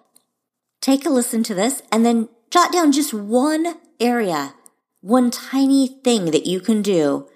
take 0.80 1.08
a 1.08 1.10
listen 1.10 1.42
to 1.44 1.56
this 1.56 1.82
and 1.92 2.06
then 2.06 2.30
jot 2.52 2.72
down 2.72 2.92
just 2.92 3.16
one 3.16 3.78
area, 4.00 4.54
one 5.02 5.32
tiny 5.32 5.88
thing 5.88 6.26
that 6.26 6.46
you 6.46 6.60
can 6.60 6.84
do 6.84 7.28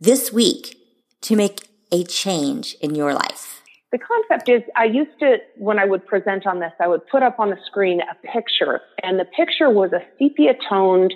this 0.00 0.32
week 0.32 0.78
to 1.20 1.36
make 1.36 1.67
a 1.92 2.04
change 2.04 2.76
in 2.80 2.94
your 2.94 3.14
life. 3.14 3.62
The 3.90 3.98
concept 3.98 4.50
is 4.50 4.62
I 4.76 4.84
used 4.84 5.18
to, 5.20 5.38
when 5.56 5.78
I 5.78 5.86
would 5.86 6.06
present 6.06 6.46
on 6.46 6.60
this, 6.60 6.72
I 6.78 6.88
would 6.88 7.06
put 7.06 7.22
up 7.22 7.40
on 7.40 7.48
the 7.50 7.56
screen 7.66 8.00
a 8.02 8.14
picture, 8.26 8.80
and 9.02 9.18
the 9.18 9.24
picture 9.24 9.70
was 9.70 9.92
a 9.92 10.02
sepia 10.18 10.54
toned 10.68 11.14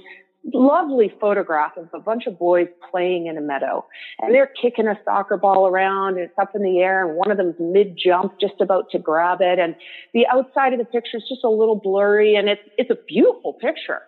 lovely 0.53 1.13
photograph 1.21 1.77
of 1.77 1.89
a 1.95 2.01
bunch 2.01 2.27
of 2.27 2.39
boys 2.39 2.67
playing 2.91 3.27
in 3.27 3.39
a 3.39 3.41
meadow. 3.41 3.87
And 4.21 4.35
they're 4.35 4.51
kicking 4.61 4.89
a 4.89 4.99
soccer 5.05 5.37
ball 5.37 5.69
around 5.69 6.15
and 6.15 6.25
it's 6.25 6.39
up 6.39 6.55
in 6.55 6.63
the 6.63 6.81
air 6.81 7.07
and 7.07 7.17
one 7.17 7.31
of 7.31 7.37
them's 7.37 7.55
mid 7.61 7.97
jump 7.97 8.41
just 8.41 8.61
about 8.61 8.91
to 8.91 8.99
grab 8.99 9.39
it. 9.41 9.59
And 9.59 9.77
the 10.13 10.27
outside 10.27 10.73
of 10.73 10.79
the 10.79 10.85
picture 10.85 11.19
is 11.19 11.25
just 11.29 11.45
a 11.45 11.49
little 11.49 11.77
blurry 11.77 12.35
and 12.35 12.49
it's 12.49 12.63
it's 12.77 12.91
a 12.91 12.99
beautiful 13.07 13.55
picture. 13.55 14.03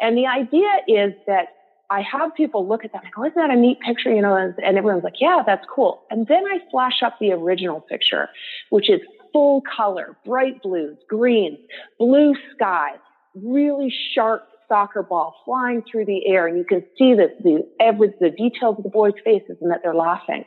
And 0.00 0.16
the 0.16 0.26
idea 0.26 0.68
is 0.88 1.14
that 1.26 1.55
I 1.90 2.02
have 2.02 2.34
people 2.34 2.66
look 2.66 2.84
at 2.84 2.92
that 2.92 3.04
and 3.04 3.12
go, 3.12 3.22
oh, 3.22 3.26
isn't 3.26 3.36
that 3.36 3.50
a 3.50 3.56
neat 3.56 3.80
picture? 3.80 4.12
You 4.12 4.22
know, 4.22 4.34
and, 4.36 4.54
everyone's 4.76 5.04
like, 5.04 5.20
yeah, 5.20 5.42
that's 5.46 5.64
cool. 5.72 6.02
And 6.10 6.26
then 6.26 6.44
I 6.46 6.58
flash 6.70 7.02
up 7.04 7.18
the 7.20 7.32
original 7.32 7.80
picture, 7.80 8.28
which 8.70 8.90
is 8.90 9.00
full 9.32 9.62
color, 9.76 10.16
bright 10.24 10.62
blues, 10.62 10.96
greens, 11.08 11.58
blue 11.98 12.34
sky, 12.54 12.92
really 13.34 13.92
sharp 14.14 14.48
soccer 14.68 15.02
ball 15.02 15.34
flying 15.44 15.82
through 15.90 16.04
the 16.04 16.26
air 16.26 16.48
and 16.48 16.58
you 16.58 16.64
can 16.64 16.80
see 16.98 17.14
the, 17.14 17.28
the, 17.42 17.64
every, 17.78 18.12
the 18.20 18.30
details 18.30 18.76
of 18.78 18.82
the 18.82 18.90
boys' 18.90 19.12
faces 19.24 19.56
and 19.60 19.70
that 19.70 19.80
they're 19.82 19.94
laughing. 19.94 20.44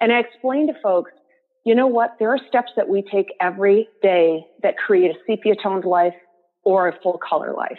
And 0.00 0.12
I 0.12 0.20
explain 0.20 0.68
to 0.68 0.74
folks, 0.82 1.10
you 1.64 1.74
know 1.74 1.86
what? 1.86 2.16
There 2.18 2.30
are 2.30 2.38
steps 2.48 2.72
that 2.76 2.88
we 2.88 3.02
take 3.02 3.26
every 3.40 3.88
day 4.02 4.46
that 4.62 4.78
create 4.78 5.10
a 5.10 5.18
sepia 5.26 5.54
toned 5.62 5.84
life 5.84 6.14
or 6.64 6.88
a 6.88 6.98
full 7.02 7.18
color 7.18 7.52
life. 7.52 7.78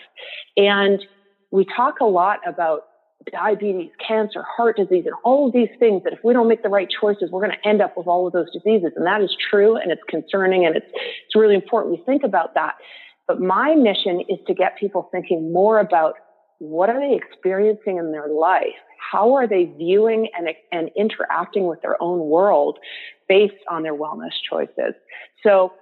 And 0.57 1.03
we 1.51 1.65
talk 1.75 1.99
a 1.99 2.05
lot 2.05 2.39
about 2.45 2.83
diabetes, 3.31 3.91
cancer, 4.05 4.43
heart 4.43 4.77
disease, 4.77 5.03
and 5.05 5.15
all 5.23 5.47
of 5.47 5.53
these 5.53 5.69
things 5.77 6.03
that 6.03 6.13
if 6.13 6.19
we 6.23 6.33
don't 6.33 6.47
make 6.47 6.63
the 6.63 6.69
right 6.69 6.87
choices, 6.89 7.29
we're 7.31 7.45
going 7.45 7.57
to 7.57 7.67
end 7.67 7.81
up 7.81 7.97
with 7.97 8.07
all 8.07 8.25
of 8.25 8.33
those 8.33 8.51
diseases. 8.51 8.91
And 8.95 9.05
that 9.05 9.21
is 9.21 9.35
true 9.49 9.75
and 9.75 9.91
it's 9.91 10.01
concerning 10.07 10.65
and 10.65 10.75
it's, 10.75 10.87
it's 10.93 11.35
really 11.35 11.55
important 11.55 11.97
we 11.97 12.03
think 12.05 12.23
about 12.23 12.53
that. 12.55 12.75
But 13.27 13.39
my 13.39 13.75
mission 13.75 14.21
is 14.27 14.39
to 14.47 14.53
get 14.53 14.77
people 14.77 15.09
thinking 15.11 15.51
more 15.53 15.79
about 15.79 16.15
what 16.59 16.89
are 16.89 16.99
they 16.99 17.15
experiencing 17.15 17.97
in 17.97 18.11
their 18.11 18.27
life? 18.27 18.67
How 19.11 19.33
are 19.35 19.47
they 19.47 19.65
viewing 19.65 20.27
and, 20.37 20.49
and 20.71 20.89
interacting 20.97 21.67
with 21.67 21.81
their 21.81 22.01
own 22.01 22.19
world 22.29 22.79
based 23.27 23.53
on 23.69 23.83
their 23.83 23.95
wellness 23.95 24.33
choices? 24.49 24.93
So 25.43 25.73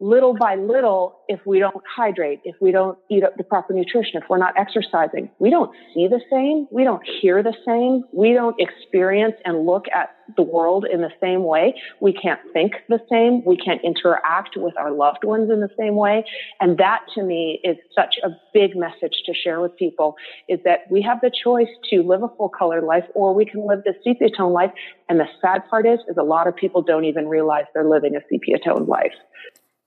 little 0.00 0.34
by 0.34 0.54
little, 0.54 1.18
if 1.28 1.40
we 1.44 1.58
don't 1.58 1.82
hydrate, 1.96 2.40
if 2.44 2.54
we 2.60 2.70
don't 2.70 2.98
eat 3.10 3.24
up 3.24 3.36
the 3.36 3.42
proper 3.42 3.72
nutrition, 3.72 4.22
if 4.22 4.24
we're 4.28 4.38
not 4.38 4.54
exercising, 4.56 5.30
we 5.38 5.50
don't 5.50 5.70
see 5.92 6.06
the 6.06 6.20
same. 6.30 6.68
We 6.70 6.84
don't 6.84 7.02
hear 7.20 7.42
the 7.42 7.54
same. 7.66 8.04
We 8.12 8.32
don't 8.32 8.54
experience 8.60 9.34
and 9.44 9.66
look 9.66 9.86
at 9.94 10.14
the 10.36 10.42
world 10.42 10.86
in 10.90 11.00
the 11.00 11.10
same 11.20 11.42
way. 11.42 11.74
We 12.00 12.12
can't 12.12 12.40
think 12.52 12.74
the 12.88 13.00
same. 13.10 13.44
We 13.44 13.56
can't 13.56 13.80
interact 13.82 14.56
with 14.56 14.76
our 14.78 14.92
loved 14.92 15.24
ones 15.24 15.50
in 15.50 15.60
the 15.60 15.70
same 15.78 15.96
way. 15.96 16.24
And 16.60 16.78
that 16.78 17.00
to 17.14 17.22
me 17.22 17.60
is 17.64 17.76
such 17.94 18.16
a 18.22 18.28
big 18.54 18.76
message 18.76 19.22
to 19.26 19.34
share 19.34 19.60
with 19.60 19.76
people 19.76 20.16
is 20.48 20.60
that 20.64 20.80
we 20.90 21.02
have 21.02 21.20
the 21.22 21.30
choice 21.30 21.68
to 21.90 22.02
live 22.02 22.22
a 22.22 22.28
full 22.36 22.50
color 22.50 22.82
life 22.82 23.04
or 23.14 23.34
we 23.34 23.46
can 23.46 23.66
live 23.66 23.82
the 23.84 23.94
sepia 24.04 24.28
tone 24.36 24.52
life. 24.52 24.70
And 25.08 25.18
the 25.18 25.26
sad 25.40 25.62
part 25.68 25.86
is, 25.86 25.98
is 26.08 26.16
a 26.18 26.22
lot 26.22 26.46
of 26.46 26.54
people 26.54 26.82
don't 26.82 27.04
even 27.04 27.26
realize 27.26 27.64
they're 27.74 27.88
living 27.88 28.14
a 28.14 28.20
sepia 28.30 28.58
tone 28.58 28.86
life. 28.86 29.14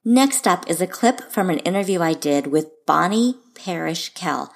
Next 0.04 0.48
up 0.48 0.68
is 0.68 0.82
a 0.82 0.88
clip 0.88 1.32
from 1.32 1.52
an 1.52 1.60
interview 1.60 2.02
I 2.02 2.14
did 2.14 2.48
with 2.48 2.72
Bonnie 2.88 3.36
Parrish 3.54 4.10
Kell. 4.16 4.52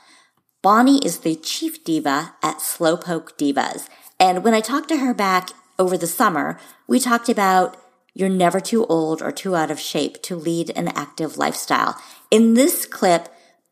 Bonnie 0.63 0.97
is 1.05 1.19
the 1.19 1.35
chief 1.35 1.83
diva 1.83 2.33
at 2.41 2.57
Slowpoke 2.57 3.37
Divas. 3.37 3.87
And 4.19 4.43
when 4.43 4.55
I 4.55 4.61
talked 4.61 4.89
to 4.89 4.97
her 4.97 5.13
back 5.13 5.51
over 5.77 5.99
the 5.99 6.07
summer, 6.07 6.59
we 6.87 6.99
talked 6.99 7.29
about 7.29 7.77
you're 8.15 8.27
never 8.27 8.59
too 8.59 8.87
old 8.87 9.21
or 9.21 9.31
too 9.31 9.55
out 9.55 9.69
of 9.69 9.79
shape 9.79 10.23
to 10.23 10.35
lead 10.35 10.71
an 10.71 10.87
active 10.87 11.37
lifestyle. 11.37 12.01
In 12.31 12.55
this 12.55 12.87
clip, 12.87 13.29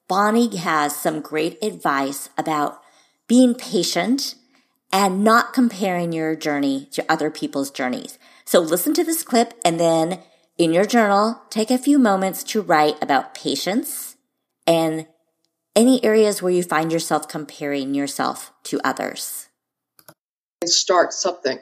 Bonnie 0.08 0.56
has 0.58 0.96
some 0.96 1.22
great 1.22 1.58
advice 1.64 2.30
about 2.38 2.82
being 3.28 3.56
patient 3.56 4.36
and 4.92 5.24
not 5.24 5.54
comparing 5.54 6.12
your 6.12 6.36
journey 6.36 6.88
to 6.92 7.12
other 7.12 7.32
people's 7.32 7.72
journeys. 7.72 8.20
So 8.46 8.60
listen 8.60 8.94
to 8.94 9.04
this 9.04 9.24
clip 9.24 9.56
and 9.66 9.80
then 9.80 10.20
in 10.58 10.74
your 10.74 10.86
journal, 10.86 11.42
take 11.50 11.72
a 11.72 11.78
few 11.78 11.98
moments 11.98 12.44
to 12.44 12.62
write 12.62 13.02
about 13.02 13.34
patience 13.34 14.16
and 14.68 15.08
any 15.76 16.04
areas 16.04 16.42
where 16.42 16.52
you 16.52 16.64
find 16.64 16.92
yourself 16.92 17.28
comparing 17.28 17.96
yourself 17.96 18.52
to 18.64 18.80
others. 18.84 19.50
Start 20.66 21.14
something. 21.14 21.60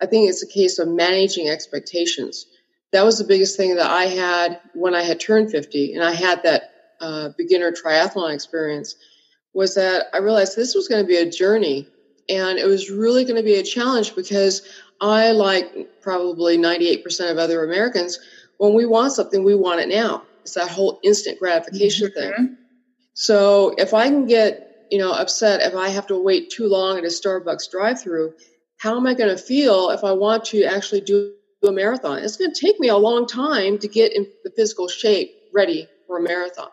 I 0.00 0.06
think 0.06 0.28
it's 0.30 0.42
a 0.42 0.48
case 0.48 0.78
of 0.78 0.88
managing 0.88 1.48
expectations. 1.48 2.46
That 2.92 3.04
was 3.04 3.18
the 3.18 3.24
biggest 3.24 3.56
thing 3.56 3.76
that 3.76 3.90
I 3.90 4.06
had 4.06 4.60
when 4.74 4.94
I 4.94 5.02
had 5.02 5.20
turned 5.20 5.50
50 5.50 5.94
and 5.94 6.02
I 6.02 6.12
had 6.12 6.42
that 6.42 6.72
uh, 7.00 7.28
beginner 7.36 7.72
triathlon 7.72 8.34
experience 8.34 8.96
was 9.52 9.74
that 9.74 10.06
I 10.12 10.18
realized 10.18 10.56
this 10.56 10.74
was 10.74 10.88
going 10.88 11.02
to 11.02 11.08
be 11.08 11.16
a 11.16 11.30
journey 11.30 11.86
and 12.28 12.58
it 12.58 12.66
was 12.66 12.90
really 12.90 13.24
going 13.24 13.36
to 13.36 13.42
be 13.42 13.56
a 13.56 13.62
challenge 13.62 14.14
because 14.14 14.62
I, 15.00 15.30
like 15.30 16.00
probably 16.02 16.58
98% 16.58 17.30
of 17.30 17.38
other 17.38 17.64
Americans, 17.64 18.18
when 18.58 18.74
we 18.74 18.84
want 18.84 19.12
something, 19.12 19.42
we 19.42 19.54
want 19.54 19.80
it 19.80 19.88
now. 19.88 20.22
It's 20.42 20.54
that 20.54 20.68
whole 20.68 21.00
instant 21.02 21.38
gratification 21.38 22.08
mm-hmm. 22.08 22.44
thing. 22.44 22.56
So 23.14 23.74
if 23.78 23.94
I 23.94 24.08
can 24.08 24.26
get, 24.26 24.86
you 24.90 24.98
know, 24.98 25.12
upset 25.12 25.60
if 25.60 25.74
I 25.74 25.88
have 25.88 26.06
to 26.08 26.22
wait 26.22 26.50
too 26.50 26.66
long 26.66 26.98
at 26.98 27.04
a 27.04 27.08
Starbucks 27.08 27.70
drive 27.70 28.00
through, 28.00 28.34
how 28.78 28.96
am 28.96 29.06
I 29.06 29.14
going 29.14 29.34
to 29.34 29.42
feel 29.42 29.90
if 29.90 30.04
I 30.04 30.12
want 30.12 30.44
to 30.46 30.64
actually 30.64 31.02
do 31.02 31.34
a 31.62 31.72
marathon? 31.72 32.18
It's 32.18 32.36
going 32.36 32.52
to 32.52 32.60
take 32.60 32.80
me 32.80 32.88
a 32.88 32.96
long 32.96 33.26
time 33.26 33.78
to 33.78 33.88
get 33.88 34.14
in 34.14 34.26
the 34.44 34.50
physical 34.50 34.88
shape 34.88 35.34
ready 35.52 35.88
for 36.06 36.18
a 36.18 36.22
marathon. 36.22 36.70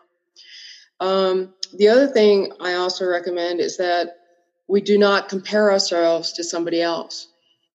Um, 1.00 1.54
the 1.74 1.88
other 1.88 2.06
thing 2.06 2.52
I 2.60 2.74
also 2.74 3.06
recommend 3.06 3.60
is 3.60 3.76
that 3.76 4.16
we 4.68 4.80
do 4.80 4.98
not 4.98 5.28
compare 5.28 5.70
ourselves 5.70 6.32
to 6.32 6.44
somebody 6.44 6.82
else. 6.82 7.28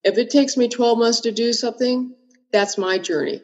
If 0.03 0.17
it 0.17 0.29
takes 0.29 0.57
me 0.57 0.67
12 0.67 0.97
months 0.97 1.21
to 1.21 1.31
do 1.31 1.53
something, 1.53 2.13
that's 2.51 2.77
my 2.77 2.97
journey. 2.97 3.41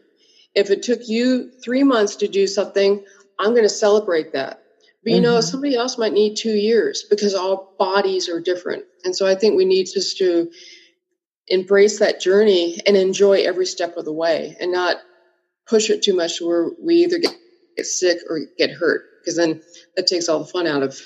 If 0.56 0.72
it 0.72 0.84
took 0.84 1.08
you 1.08 1.52
three 1.64 1.84
months 1.84 2.18
to 2.18 2.28
do 2.28 2.48
something, 2.48 3.04
I'm 3.38 3.52
going 3.52 3.64
to 3.64 3.70
celebrate 3.70 4.34
that. 4.34 4.62
But 5.04 5.12
you 5.12 5.18
mm-hmm. 5.18 5.24
know, 5.24 5.42
somebody 5.42 5.76
else 5.76 5.98
might 5.98 6.14
need 6.14 6.36
two 6.36 6.54
years 6.54 7.06
because 7.10 7.34
all 7.34 7.76
bodies 7.80 8.28
are 8.28 8.42
different. 8.42 8.84
And 9.06 9.16
so 9.16 9.26
I 9.26 9.36
think 9.36 9.56
we 9.56 9.66
need 9.66 9.88
just 9.94 10.18
to 10.18 10.52
embrace 11.48 12.00
that 12.00 12.22
journey 12.22 12.80
and 12.86 12.96
enjoy 12.96 13.42
every 13.42 13.66
step 13.66 13.98
of 13.98 14.06
the 14.06 14.14
way 14.14 14.56
and 14.60 14.72
not 14.72 14.98
push 15.68 15.90
it 15.90 16.04
too 16.04 16.16
much 16.16 16.42
where 16.42 16.70
we 16.82 16.96
either 16.96 17.20
get, 17.20 17.36
get 17.76 17.86
sick 17.86 18.20
or 18.30 18.42
get 18.58 18.72
hurt 18.72 19.04
because 19.20 19.36
then 19.36 19.62
that 19.96 20.08
takes 20.08 20.30
all 20.30 20.40
the 20.40 20.46
fun 20.46 20.68
out 20.68 20.84
of 20.84 21.00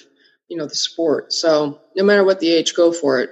you 0.49 0.57
know 0.57 0.65
the 0.65 0.75
sport 0.75 1.31
so 1.33 1.79
no 1.95 2.03
matter 2.03 2.23
what 2.23 2.39
the 2.39 2.49
age 2.49 2.75
go 2.75 2.91
for 2.91 3.21
it 3.21 3.31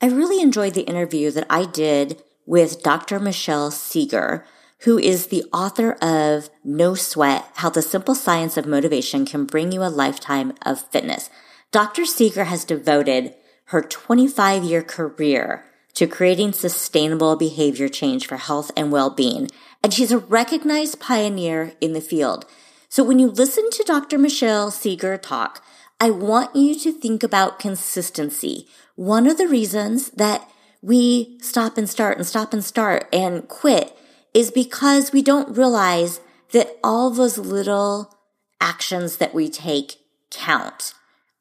i 0.00 0.06
really 0.06 0.40
enjoyed 0.40 0.74
the 0.74 0.82
interview 0.82 1.30
that 1.30 1.46
i 1.50 1.64
did 1.64 2.22
with 2.46 2.82
dr 2.82 3.18
michelle 3.20 3.70
Segar, 3.70 4.44
who 4.80 4.98
is 4.98 5.26
the 5.26 5.44
author 5.52 5.92
of 6.02 6.50
no 6.64 6.94
sweat 6.94 7.46
how 7.56 7.70
the 7.70 7.82
simple 7.82 8.14
science 8.14 8.56
of 8.56 8.66
motivation 8.66 9.24
can 9.24 9.44
bring 9.44 9.72
you 9.72 9.82
a 9.82 9.88
lifetime 9.88 10.52
of 10.62 10.88
fitness 10.90 11.30
dr 11.72 12.04
Segar 12.04 12.44
has 12.44 12.64
devoted 12.64 13.34
her 13.66 13.82
25 13.82 14.64
year 14.64 14.82
career 14.82 15.64
to 15.94 16.06
creating 16.06 16.52
sustainable 16.52 17.36
behavior 17.36 17.88
change 17.88 18.26
for 18.26 18.36
health 18.36 18.70
and 18.76 18.92
well-being 18.92 19.48
and 19.82 19.94
she's 19.94 20.12
a 20.12 20.18
recognized 20.18 21.00
pioneer 21.00 21.72
in 21.80 21.92
the 21.92 22.00
field 22.00 22.46
so 22.92 23.04
when 23.04 23.20
you 23.20 23.28
listen 23.28 23.70
to 23.70 23.84
Dr. 23.84 24.18
Michelle 24.18 24.72
Segar 24.72 25.16
talk, 25.16 25.62
I 26.00 26.08
want 26.10 26.56
you 26.56 26.74
to 26.76 26.92
think 26.92 27.22
about 27.22 27.58
consistency. 27.58 28.66
One 28.96 29.26
of 29.26 29.36
the 29.36 29.46
reasons 29.46 30.08
that 30.10 30.50
we 30.80 31.36
stop 31.42 31.76
and 31.76 31.88
start 31.88 32.16
and 32.16 32.26
stop 32.26 32.54
and 32.54 32.64
start 32.64 33.06
and 33.12 33.46
quit 33.46 33.94
is 34.32 34.50
because 34.50 35.12
we 35.12 35.20
don't 35.20 35.56
realize 35.56 36.20
that 36.52 36.78
all 36.82 37.10
those 37.10 37.36
little 37.36 38.16
actions 38.62 39.18
that 39.18 39.34
we 39.34 39.50
take 39.50 39.96
count. 40.30 40.94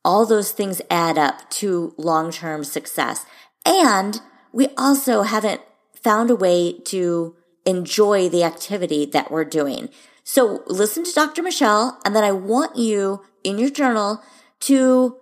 All 0.04 0.26
those 0.26 0.52
things 0.52 0.82
add 0.90 1.18
up 1.18 1.50
to 1.52 1.94
long-term 1.98 2.66
success. 2.66 3.26
And 3.66 4.20
we 4.52 4.68
also 4.78 5.22
haven't 5.22 5.62
found 5.94 6.30
a 6.30 6.36
way 6.36 6.74
to 6.86 7.36
enjoy 7.66 8.28
the 8.28 8.44
activity 8.44 9.06
that 9.06 9.32
we're 9.32 9.46
doing. 9.46 9.90
So 10.24 10.64
listen 10.68 11.06
to 11.06 11.14
Dr. 11.14 11.44
Michelle, 11.44 12.00
and 12.04 12.16
then 12.16 12.24
I 12.24 12.32
want 12.32 12.76
you 12.76 13.24
in 13.44 13.58
your 13.58 13.70
journal 13.70 14.22
to 14.62 15.18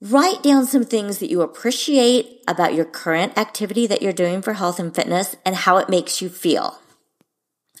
write 0.00 0.42
down 0.42 0.66
some 0.66 0.84
things 0.84 1.18
that 1.18 1.30
you 1.30 1.42
appreciate 1.42 2.42
about 2.48 2.74
your 2.74 2.84
current 2.84 3.38
activity 3.38 3.86
that 3.86 4.02
you're 4.02 4.12
doing 4.12 4.42
for 4.42 4.54
health 4.54 4.80
and 4.80 4.94
fitness 4.94 5.36
and 5.44 5.54
how 5.54 5.76
it 5.78 5.88
makes 5.88 6.20
you 6.20 6.28
feel. 6.28 6.78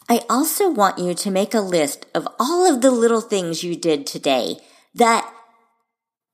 I 0.08 0.22
also 0.28 0.70
want 0.70 0.98
you 0.98 1.14
to 1.14 1.30
make 1.30 1.54
a 1.54 1.60
list 1.60 2.06
of 2.14 2.28
all 2.38 2.66
of 2.66 2.80
the 2.80 2.90
little 2.90 3.20
things 3.20 3.64
you 3.64 3.74
did 3.74 4.06
today 4.06 4.58
that 4.94 5.32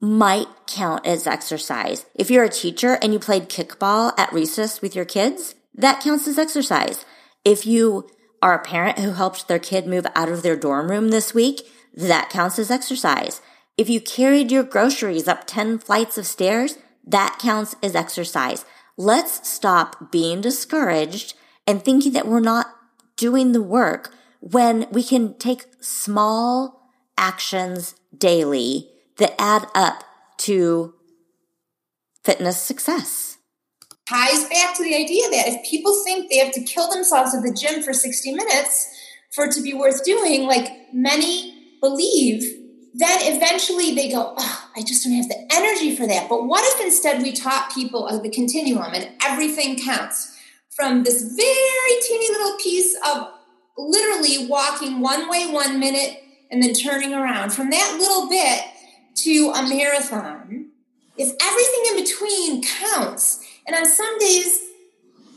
might 0.01 0.49
count 0.67 1.07
as 1.07 1.27
exercise. 1.27 2.07
If 2.15 2.31
you're 2.31 2.45
a 2.45 2.51
teacher 2.51 2.99
and 3.01 3.13
you 3.13 3.19
played 3.19 3.49
kickball 3.49 4.13
at 4.19 4.33
recess 4.33 4.81
with 4.81 4.95
your 4.95 5.05
kids, 5.05 5.55
that 5.75 6.03
counts 6.03 6.29
as 6.29 6.39
exercise. 6.39 7.05
If 7.45 7.67
you 7.67 8.09
are 8.43 8.55
a 8.55 8.65
parent 8.65 8.99
who 8.99 9.13
helped 9.13 9.49
their 9.49 9.59
kid 9.59 9.87
move 9.87 10.07
out 10.15 10.29
of 10.29 10.43
their 10.43 10.57
dorm 10.57 10.91
room 10.91 11.09
this 11.09 11.35
week, 11.35 11.63
that 11.95 12.31
counts 12.31 12.59
as 12.59 12.71
exercise. 12.71 13.41
If 13.79 13.89
you 13.89 14.01
carried 14.01 14.51
your 14.53 14.65
groceries 14.65 15.29
up 15.29 15.47
10 15.47 15.79
flights 15.79 16.19
of 16.19 16.27
stairs, 16.27 16.77
that 17.07 17.39
counts 17.41 17.77
as 17.83 17.95
exercise. 17.95 18.65
Let's 18.97 19.49
stop 19.49 20.11
being 20.11 20.41
discouraged 20.41 21.35
and 21.67 21.83
thinking 21.83 22.13
that 22.13 22.27
we're 22.27 22.41
not 22.41 22.67
doing 23.17 23.53
the 23.53 23.63
work 23.63 24.13
when 24.41 24.87
we 24.91 25.03
can 25.03 25.39
take 25.39 25.67
small 25.81 26.91
actions 27.17 27.95
daily 28.17 28.91
that 29.17 29.35
add 29.41 29.67
up 29.75 30.05
to 30.39 30.95
fitness 32.25 32.61
success 32.61 33.39
ties 34.09 34.49
back 34.49 34.75
to 34.77 34.83
the 34.83 34.95
idea 34.95 35.29
that 35.31 35.49
if 35.49 35.71
people 35.71 36.03
think 36.05 36.31
they 36.31 36.39
have 36.39 36.53
to 36.53 36.63
kill 36.63 36.91
themselves 36.91 37.35
at 37.35 37.43
the 37.43 37.53
gym 37.53 37.83
for 37.83 37.93
60 37.93 38.35
minutes 38.35 38.89
for 39.33 39.45
it 39.45 39.53
to 39.53 39.63
be 39.63 39.75
worth 39.75 40.03
doing, 40.05 40.47
like 40.47 40.71
many 40.93 41.77
believe, 41.81 42.43
then 42.99 43.35
eventually 43.35 43.95
they 43.95 44.11
go, 44.11 44.35
oh, 44.37 44.71
I 44.77 44.83
just 44.83 45.05
don't 45.05 45.15
have 45.15 45.29
the 45.29 45.47
energy 45.53 45.95
for 45.95 46.07
that. 46.07 46.29
But 46.29 46.47
what 46.47 46.65
if 46.65 46.85
instead 46.85 47.23
we 47.23 47.33
taught 47.33 47.73
people 47.73 48.07
of 48.07 48.25
the 48.25 48.29
continuum 48.29 48.93
and 48.93 49.09
everything 49.25 49.79
counts 49.79 50.37
from 50.71 51.05
this 51.05 51.23
very 51.23 52.01
teeny 52.03 52.29
little 52.29 52.57
piece 52.59 52.97
of 53.07 53.29
literally 53.77 54.49
walking 54.49 55.01
one 55.01 55.31
way 55.31 55.49
one 55.51 55.79
minute 55.79 56.23
and 56.51 56.63
then 56.63 56.73
turning 56.73 57.15
around, 57.15 57.51
from 57.51 57.71
that 57.71 57.97
little 57.99 58.29
bit 58.29 58.63
to 59.15 59.53
a 59.55 59.69
marathon, 59.69 60.67
if 61.17 61.33
everything 61.41 61.85
in 61.91 62.05
between 62.05 62.63
counts, 62.63 63.45
and 63.67 63.77
on 63.77 63.85
some 63.85 64.19
days, 64.19 64.61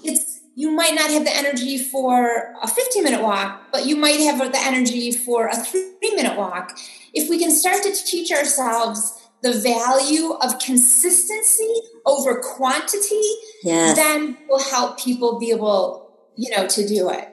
it's 0.03 0.30
you 0.55 0.71
might 0.71 0.93
not 0.93 1.09
have 1.09 1.23
the 1.23 1.35
energy 1.35 1.77
for 1.77 2.53
a 2.61 2.67
15 2.67 3.03
minute 3.03 3.21
walk, 3.21 3.61
but 3.71 3.85
you 3.85 3.95
might 3.95 4.19
have 4.19 4.39
the 4.39 4.59
energy 4.59 5.11
for 5.11 5.47
a 5.47 5.55
three 5.55 6.15
minute 6.15 6.37
walk. 6.37 6.77
If 7.13 7.29
we 7.29 7.39
can 7.39 7.51
start 7.51 7.83
to 7.83 7.93
teach 7.93 8.31
ourselves 8.31 9.17
the 9.41 9.53
value 9.53 10.33
of 10.33 10.59
consistency 10.59 11.73
over 12.05 12.39
quantity, 12.41 13.21
yes. 13.63 13.95
then 13.95 14.37
will 14.47 14.63
help 14.63 14.99
people 14.99 15.39
be 15.39 15.51
able, 15.51 16.11
you 16.35 16.55
know, 16.55 16.67
to 16.67 16.87
do 16.87 17.09
it. 17.09 17.29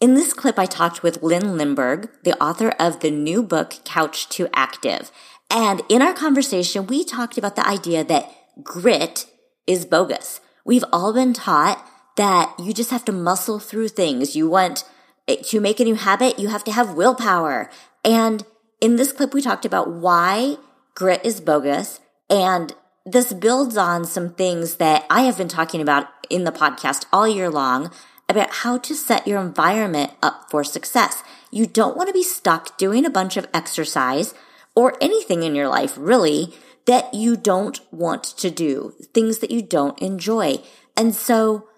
In 0.00 0.14
this 0.14 0.32
clip, 0.32 0.58
I 0.58 0.66
talked 0.66 1.02
with 1.02 1.22
Lynn 1.22 1.56
Limburg, 1.56 2.10
the 2.24 2.36
author 2.42 2.70
of 2.78 3.00
the 3.00 3.10
new 3.10 3.42
book, 3.42 3.76
Couch 3.84 4.28
to 4.30 4.48
Active. 4.52 5.10
And 5.48 5.82
in 5.88 6.02
our 6.02 6.12
conversation, 6.12 6.86
we 6.86 7.04
talked 7.04 7.38
about 7.38 7.56
the 7.56 7.66
idea 7.66 8.04
that 8.04 8.30
grit 8.62 9.26
is 9.66 9.86
bogus. 9.86 10.40
We've 10.64 10.84
all 10.92 11.12
been 11.12 11.32
taught 11.32 11.86
that 12.16 12.54
you 12.58 12.72
just 12.72 12.90
have 12.90 13.04
to 13.06 13.12
muscle 13.12 13.58
through 13.58 13.88
things. 13.88 14.36
You 14.36 14.48
want 14.48 14.84
eh, 15.28 15.36
to 15.48 15.60
make 15.60 15.80
a 15.80 15.84
new 15.84 15.94
habit, 15.94 16.38
you 16.38 16.48
have 16.48 16.64
to 16.64 16.72
have 16.72 16.94
willpower. 16.94 17.70
And 18.04 18.44
in 18.80 18.96
this 18.96 19.12
clip, 19.12 19.34
we 19.34 19.42
talked 19.42 19.64
about 19.64 19.90
why 19.90 20.56
grit 20.94 21.24
is 21.24 21.40
bogus. 21.40 22.00
And 22.30 22.74
this 23.04 23.32
builds 23.32 23.76
on 23.76 24.04
some 24.04 24.34
things 24.34 24.76
that 24.76 25.04
I 25.10 25.22
have 25.22 25.36
been 25.36 25.48
talking 25.48 25.80
about 25.80 26.08
in 26.30 26.44
the 26.44 26.52
podcast 26.52 27.04
all 27.12 27.28
year 27.28 27.50
long 27.50 27.90
about 28.28 28.50
how 28.50 28.78
to 28.78 28.94
set 28.94 29.26
your 29.26 29.40
environment 29.40 30.12
up 30.22 30.50
for 30.50 30.64
success. 30.64 31.22
You 31.50 31.66
don't 31.66 31.96
want 31.96 32.08
to 32.08 32.14
be 32.14 32.22
stuck 32.22 32.78
doing 32.78 33.04
a 33.04 33.10
bunch 33.10 33.36
of 33.36 33.46
exercise 33.52 34.32
or 34.74 34.96
anything 35.00 35.42
in 35.42 35.54
your 35.54 35.68
life, 35.68 35.94
really, 35.98 36.54
that 36.86 37.14
you 37.14 37.36
don't 37.36 37.80
want 37.92 38.24
to 38.24 38.50
do, 38.50 38.94
things 39.12 39.38
that 39.38 39.50
you 39.50 39.62
don't 39.62 40.00
enjoy. 40.00 40.58
And 40.96 41.14
so 41.14 41.68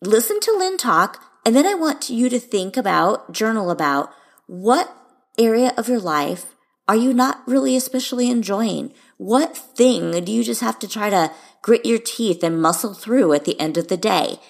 listen 0.00 0.40
to 0.40 0.56
Lynn 0.56 0.76
talk. 0.76 1.24
And 1.44 1.56
then 1.56 1.66
I 1.66 1.74
want 1.74 2.10
you 2.10 2.28
to 2.28 2.38
think 2.38 2.76
about, 2.76 3.32
journal 3.32 3.70
about 3.70 4.10
what 4.46 4.94
area 5.38 5.72
of 5.76 5.88
your 5.88 6.00
life 6.00 6.54
are 6.86 6.96
you 6.96 7.14
not 7.14 7.42
really 7.46 7.76
especially 7.76 8.28
enjoying? 8.28 8.92
What 9.16 9.56
thing 9.56 10.24
do 10.24 10.32
you 10.32 10.42
just 10.42 10.60
have 10.60 10.78
to 10.80 10.88
try 10.88 11.08
to 11.08 11.30
grit 11.62 11.86
your 11.86 12.00
teeth 12.00 12.42
and 12.42 12.60
muscle 12.60 12.94
through 12.94 13.32
at 13.32 13.44
the 13.44 13.58
end 13.60 13.78
of 13.78 13.86
the 13.86 13.96
day? 13.96 14.40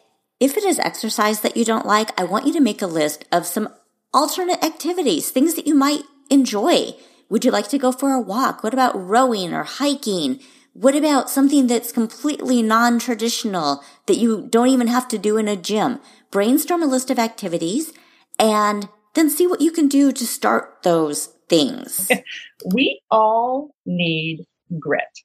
If 0.41 0.57
it 0.57 0.65
is 0.65 0.79
exercise 0.79 1.41
that 1.41 1.57
you 1.57 1.67
don't 1.67 1.85
like, 1.85 2.19
I 2.19 2.25
want 2.25 2.47
you 2.47 2.55
to 2.55 2.61
make 2.61 2.81
a 2.81 2.87
list 2.87 3.27
of 3.31 3.47
some 3.47 3.69
alternate 4.15 4.65
activities, 4.65 5.31
things 5.31 5.55
that 5.55 5.67
you 5.67 5.75
might 5.75 6.03
enjoy 6.31 6.95
would 7.31 7.45
you 7.45 7.51
like 7.51 7.69
to 7.69 7.79
go 7.79 7.93
for 7.93 8.13
a 8.13 8.21
walk? 8.21 8.63
What 8.63 8.75
about 8.75 8.95
rowing 8.95 9.55
or 9.55 9.63
hiking? 9.63 10.41
What 10.73 10.95
about 10.95 11.31
something 11.31 11.69
that's 11.69 11.93
completely 11.93 12.63
non-traditional 12.63 13.83
that 14.07 14.19
you 14.19 14.47
don't 14.51 14.69
even 14.69 14.89
have 14.89 15.09
to 15.09 15.19
do 15.19 15.37
in 15.37 15.49
a 15.49 15.57
gym? 15.57 16.01
Brainstorm 16.31 16.83
a 16.83 16.87
list 16.87 17.11
of 17.11 17.19
activities 17.19 17.93
and 18.39 18.89
then 19.15 19.31
see 19.31 19.47
what 19.47 19.61
you 19.61 19.73
can 19.73 19.89
do 19.89 20.13
to 20.13 20.27
start 20.27 20.83
those 20.83 21.27
things. 21.49 22.11
we 22.75 23.01
all 23.11 23.75
need 23.87 24.45
grit 24.79 25.21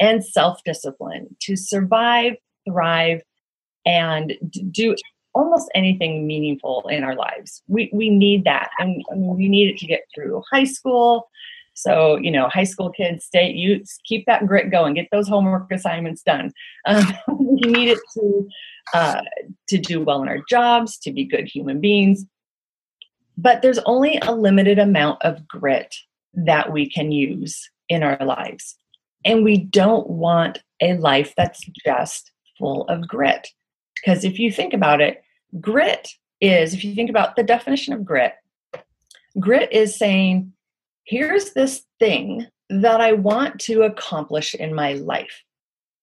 and 0.00 0.24
self-discipline 0.24 1.36
to 1.40 1.56
survive, 1.56 2.34
thrive, 2.68 3.22
and 3.84 4.34
do 4.70 4.94
almost 5.38 5.70
anything 5.74 6.26
meaningful 6.26 6.86
in 6.88 7.04
our 7.04 7.14
lives. 7.14 7.62
We 7.68 7.90
we 7.92 8.10
need 8.10 8.44
that, 8.44 8.70
and 8.78 9.04
I 9.10 9.14
mean, 9.14 9.36
we 9.36 9.48
need 9.48 9.68
it 9.70 9.78
to 9.78 9.86
get 9.86 10.02
through 10.14 10.42
high 10.50 10.64
school. 10.64 11.30
So 11.74 12.16
you 12.16 12.30
know, 12.30 12.48
high 12.48 12.64
school 12.64 12.90
kids, 12.90 13.24
stay 13.24 13.52
you 13.52 13.84
keep 14.04 14.26
that 14.26 14.46
grit 14.46 14.70
going, 14.70 14.94
get 14.94 15.08
those 15.12 15.28
homework 15.28 15.70
assignments 15.70 16.22
done. 16.22 16.52
Um, 16.86 17.04
we 17.38 17.70
need 17.70 17.88
it 17.90 18.00
to 18.14 18.48
uh, 18.94 19.22
to 19.68 19.78
do 19.78 20.02
well 20.02 20.22
in 20.22 20.28
our 20.28 20.42
jobs, 20.48 20.98
to 20.98 21.12
be 21.12 21.24
good 21.24 21.46
human 21.46 21.80
beings. 21.80 22.24
but 23.36 23.62
there's 23.62 23.78
only 23.86 24.18
a 24.22 24.32
limited 24.32 24.78
amount 24.78 25.22
of 25.22 25.46
grit 25.46 25.94
that 26.34 26.72
we 26.72 26.90
can 26.90 27.12
use 27.12 27.70
in 27.88 28.02
our 28.02 28.18
lives. 28.24 28.76
And 29.24 29.44
we 29.44 29.58
don't 29.58 30.08
want 30.08 30.58
a 30.80 30.94
life 30.94 31.34
that's 31.36 31.60
just 31.84 32.30
full 32.58 32.82
of 32.88 33.06
grit. 33.06 33.48
Because 33.94 34.24
if 34.24 34.38
you 34.38 34.52
think 34.52 34.74
about 34.74 35.00
it, 35.00 35.22
grit 35.60 36.08
is, 36.40 36.74
if 36.74 36.84
you 36.84 36.94
think 36.94 37.10
about 37.10 37.36
the 37.36 37.42
definition 37.42 37.92
of 37.92 38.04
grit, 38.04 38.34
grit 39.38 39.72
is 39.72 39.96
saying, 39.96 40.52
here's 41.04 41.52
this 41.52 41.84
thing 41.98 42.46
that 42.70 43.00
I 43.00 43.12
want 43.12 43.60
to 43.62 43.82
accomplish 43.82 44.54
in 44.54 44.74
my 44.74 44.94
life. 44.94 45.42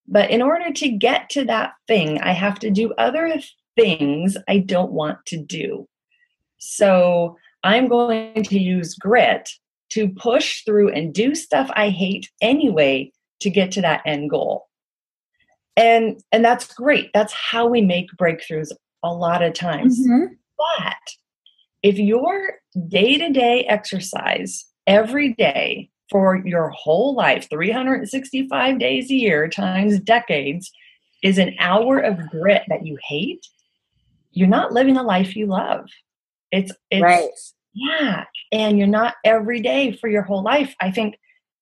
But 0.07 0.29
in 0.29 0.41
order 0.41 0.71
to 0.71 0.89
get 0.89 1.29
to 1.31 1.45
that 1.45 1.73
thing, 1.87 2.19
I 2.21 2.31
have 2.31 2.59
to 2.59 2.69
do 2.69 2.93
other 2.97 3.33
things 3.75 4.37
I 4.47 4.59
don't 4.59 4.91
want 4.91 5.25
to 5.27 5.37
do. 5.37 5.87
So 6.57 7.37
I'm 7.63 7.87
going 7.87 8.43
to 8.43 8.59
use 8.59 8.95
grit 8.95 9.49
to 9.89 10.09
push 10.09 10.63
through 10.63 10.91
and 10.91 11.13
do 11.13 11.35
stuff 11.35 11.69
I 11.73 11.89
hate 11.89 12.29
anyway 12.41 13.11
to 13.41 13.49
get 13.49 13.71
to 13.71 13.81
that 13.81 14.01
end 14.05 14.29
goal. 14.29 14.67
And 15.77 16.21
and 16.31 16.43
that's 16.43 16.73
great. 16.73 17.11
That's 17.13 17.33
how 17.33 17.67
we 17.67 17.81
make 17.81 18.07
breakthroughs 18.19 18.71
a 19.05 19.13
lot 19.13 19.43
of 19.43 19.53
times. 19.53 19.99
Mm-hmm. 19.99 20.33
But 20.57 20.97
if 21.83 21.97
your 21.97 22.55
day-to-day 22.87 23.65
exercise 23.65 24.65
every 24.87 25.33
day 25.33 25.89
for 26.09 26.41
your 26.45 26.69
whole 26.69 27.15
life, 27.15 27.47
365 27.49 28.79
days 28.79 29.09
a 29.09 29.15
year 29.15 29.47
times 29.47 29.99
decades, 29.99 30.71
is 31.23 31.37
an 31.37 31.55
hour 31.59 31.99
of 31.99 32.29
grit 32.29 32.63
that 32.67 32.85
you 32.85 32.97
hate, 33.07 33.45
you're 34.31 34.47
not 34.47 34.73
living 34.73 34.97
a 34.97 35.03
life 35.03 35.35
you 35.35 35.47
love. 35.47 35.85
It's, 36.51 36.71
it's 36.91 37.01
right. 37.01 37.29
yeah, 37.73 38.25
and 38.51 38.77
you're 38.77 38.87
not 38.87 39.15
every 39.23 39.61
day 39.61 39.91
for 39.93 40.07
your 40.07 40.21
whole 40.21 40.43
life. 40.43 40.75
I 40.81 40.91
think 40.91 41.15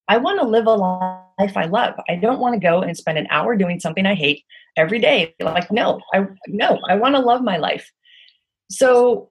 I 0.07 0.17
want 0.17 0.39
to 0.39 0.47
live 0.47 0.67
a 0.67 0.73
life 0.73 1.55
I 1.55 1.65
love. 1.65 1.95
I 2.09 2.15
don't 2.15 2.39
want 2.39 2.53
to 2.53 2.59
go 2.59 2.81
and 2.81 2.95
spend 2.97 3.17
an 3.17 3.27
hour 3.29 3.55
doing 3.55 3.79
something 3.79 4.05
I 4.05 4.15
hate 4.15 4.43
every 4.75 4.99
day. 4.99 5.33
Like 5.39 5.71
no, 5.71 6.01
I 6.13 6.27
no, 6.47 6.79
I 6.89 6.95
want 6.95 7.15
to 7.15 7.21
love 7.21 7.41
my 7.41 7.57
life. 7.57 7.91
So 8.69 9.29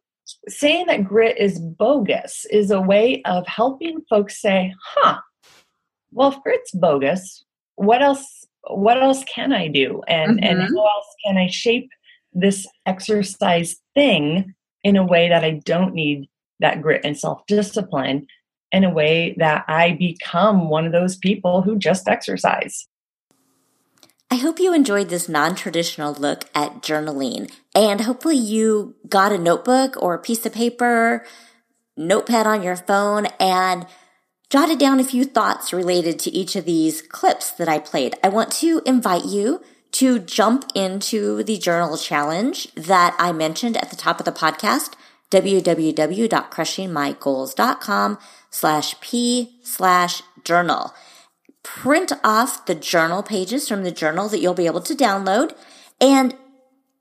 saying 0.49 0.87
that 0.87 1.05
grit 1.05 1.39
is 1.39 1.59
bogus 1.59 2.47
is 2.51 2.71
a 2.71 2.81
way 2.81 3.23
of 3.25 3.47
helping 3.47 4.01
folks 4.09 4.41
say, 4.41 4.73
huh, 4.81 5.19
well, 6.13 6.33
if 6.33 6.43
grit's 6.43 6.73
bogus, 6.73 7.45
what 7.77 8.03
else 8.03 8.47
what 8.69 9.03
else 9.03 9.25
can 9.25 9.53
I 9.53 9.69
do? 9.69 10.03
And 10.09 10.39
mm-hmm. 10.39 10.45
and 10.45 10.63
how 10.63 10.85
else 10.85 11.15
can 11.25 11.37
I 11.37 11.49
shape 11.49 11.91
this 12.33 12.67
exercise 12.87 13.77
thing 13.95 14.55
in 14.85 14.97
a 14.97 15.05
way 15.05 15.29
that 15.29 15.45
I 15.45 15.61
don't 15.65 15.95
need 15.95 16.29
that 16.61 16.81
grit 16.81 17.03
and 17.05 17.19
self-discipline 17.19 18.27
in 18.73 18.85
a 18.85 18.91
way 18.91 19.35
that 19.39 19.65
I 19.69 19.93
become 19.93 20.69
one 20.69 20.87
of 20.87 20.93
those 20.93 21.17
people 21.17 21.63
who 21.63 21.79
just 21.79 22.09
exercise. 22.09 22.89
I 24.31 24.37
hope 24.37 24.59
you 24.59 24.73
enjoyed 24.73 25.11
this 25.11 25.29
non 25.29 25.55
traditional 25.55 26.15
look 26.15 26.45
at 26.55 26.81
journaling, 26.81 27.53
and 27.75 28.01
hopefully, 28.01 28.37
you 28.37 28.95
got 29.07 29.31
a 29.31 29.37
notebook 29.37 29.95
or 30.03 30.15
a 30.15 30.19
piece 30.19 30.47
of 30.47 30.55
paper, 30.55 31.27
notepad 31.99 32.47
on 32.47 32.63
your 32.63 32.77
phone, 32.77 33.27
and 33.39 33.87
jotted 34.49 34.79
down 34.79 35.01
a 35.01 35.05
few 35.05 35.25
thoughts 35.25 35.73
related 35.73 36.19
to 36.21 36.31
each 36.31 36.57
of 36.57 36.65
these 36.65 37.03
clips 37.03 37.51
that 37.53 37.69
I 37.69 37.79
played. 37.79 38.15
I 38.25 38.31
want 38.31 38.51
to 38.53 38.81
invite 38.87 39.27
you 39.27 39.61
to 39.93 40.19
jump 40.19 40.65
into 40.75 41.43
the 41.43 41.59
journal 41.59 41.99
challenge 41.99 42.73
that 42.75 43.15
I 43.19 43.33
mentioned 43.33 43.77
at 43.77 43.91
the 43.91 43.97
top 43.97 44.19
of 44.19 44.25
the 44.25 44.33
podcast, 44.33 44.95
www.crushingmygoals.com 45.33 48.19
slash 48.51 49.01
p 49.01 49.59
slash 49.63 50.23
journal 50.45 50.93
print 51.63 52.13
off 52.25 52.67
the 52.67 52.75
journal 52.75 53.23
pages 53.23 53.69
from 53.69 53.85
the 53.85 53.93
journal 53.93 54.29
that 54.29 54.41
you'll 54.41 54.55
be 54.55 54.67
able 54.67 54.81
to 54.81 54.95
download 54.95 55.57
and 56.01 56.37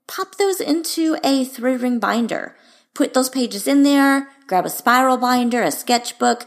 pop 0.06 0.36
those 0.36 0.60
into 0.60 1.16
a 1.24 1.44
three 1.44 1.76
ring 1.76 1.98
binder. 1.98 2.56
Put 2.94 3.14
those 3.14 3.28
pages 3.28 3.66
in 3.66 3.82
there, 3.82 4.28
grab 4.46 4.66
a 4.66 4.70
spiral 4.70 5.16
binder, 5.16 5.62
a 5.62 5.70
sketchbook. 5.70 6.46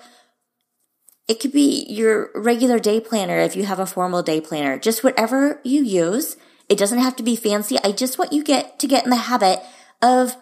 It 1.28 1.40
could 1.40 1.52
be 1.52 1.86
your 1.90 2.30
regular 2.36 2.78
day 2.78 3.00
planner 3.00 3.40
if 3.40 3.56
you 3.56 3.66
have 3.66 3.80
a 3.80 3.88
formal 3.88 4.22
day 4.22 4.40
planner, 4.40 4.78
just 4.78 5.04
whatever 5.04 5.60
you 5.64 5.84
use. 5.84 6.38
It 6.70 6.78
doesn't 6.78 7.00
have 7.00 7.16
to 7.18 7.24
be 7.24 7.36
fancy. 7.36 7.78
I 7.84 7.92
just 7.92 8.18
want 8.18 8.34
you 8.34 8.44
get 8.44 8.80
to 8.80 8.88
get 8.88 9.04
in 9.04 9.10
the 9.10 9.16
habit 9.16 9.60
of 10.02 10.36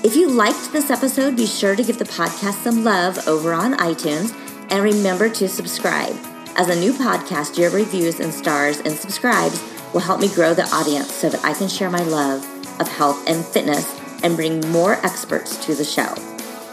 If 0.03 0.17
you 0.17 0.29
liked 0.29 0.73
this 0.73 0.91
episode, 0.91 1.37
be 1.37 1.47
sure 1.47 1.77
to 1.77 1.85
give 1.85 2.01
the 2.01 2.05
podcast 2.05 2.65
some 2.65 2.83
love 2.83 3.29
over 3.29 3.53
on 3.53 3.75
iTunes 3.75 4.35
and 4.71 4.83
remember 4.83 5.29
to 5.29 5.49
subscribe. 5.49 6.17
As 6.57 6.69
a 6.69 6.75
new 6.75 6.95
podcast, 6.95 7.57
your 7.57 7.71
reviews 7.71 8.19
and 8.19 8.35
stars 8.35 8.81
and 8.81 8.93
subscribes 8.93 9.63
will 9.93 10.01
help 10.01 10.21
me 10.21 10.29
grow 10.29 10.55
the 10.55 10.65
audience 10.75 11.13
so 11.13 11.29
that 11.29 11.45
I 11.45 11.55
can 11.55 11.69
share 11.69 11.91
my 11.91 12.03
love 12.03 12.45
of 12.81 12.89
health 12.89 13.29
and 13.29 13.45
fitness 13.45 13.99
and 14.23 14.37
bring 14.37 14.61
more 14.71 14.95
experts 15.05 15.65
to 15.67 15.75
the 15.75 15.85
show. 15.85 16.15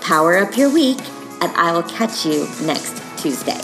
Power 0.02 0.38
up 0.38 0.58
your 0.58 0.72
week, 0.72 1.00
and 1.42 1.52
I 1.56 1.72
will 1.74 1.84
catch 1.84 2.26
you 2.26 2.48
next 2.62 3.02
Tuesday. 3.18 3.60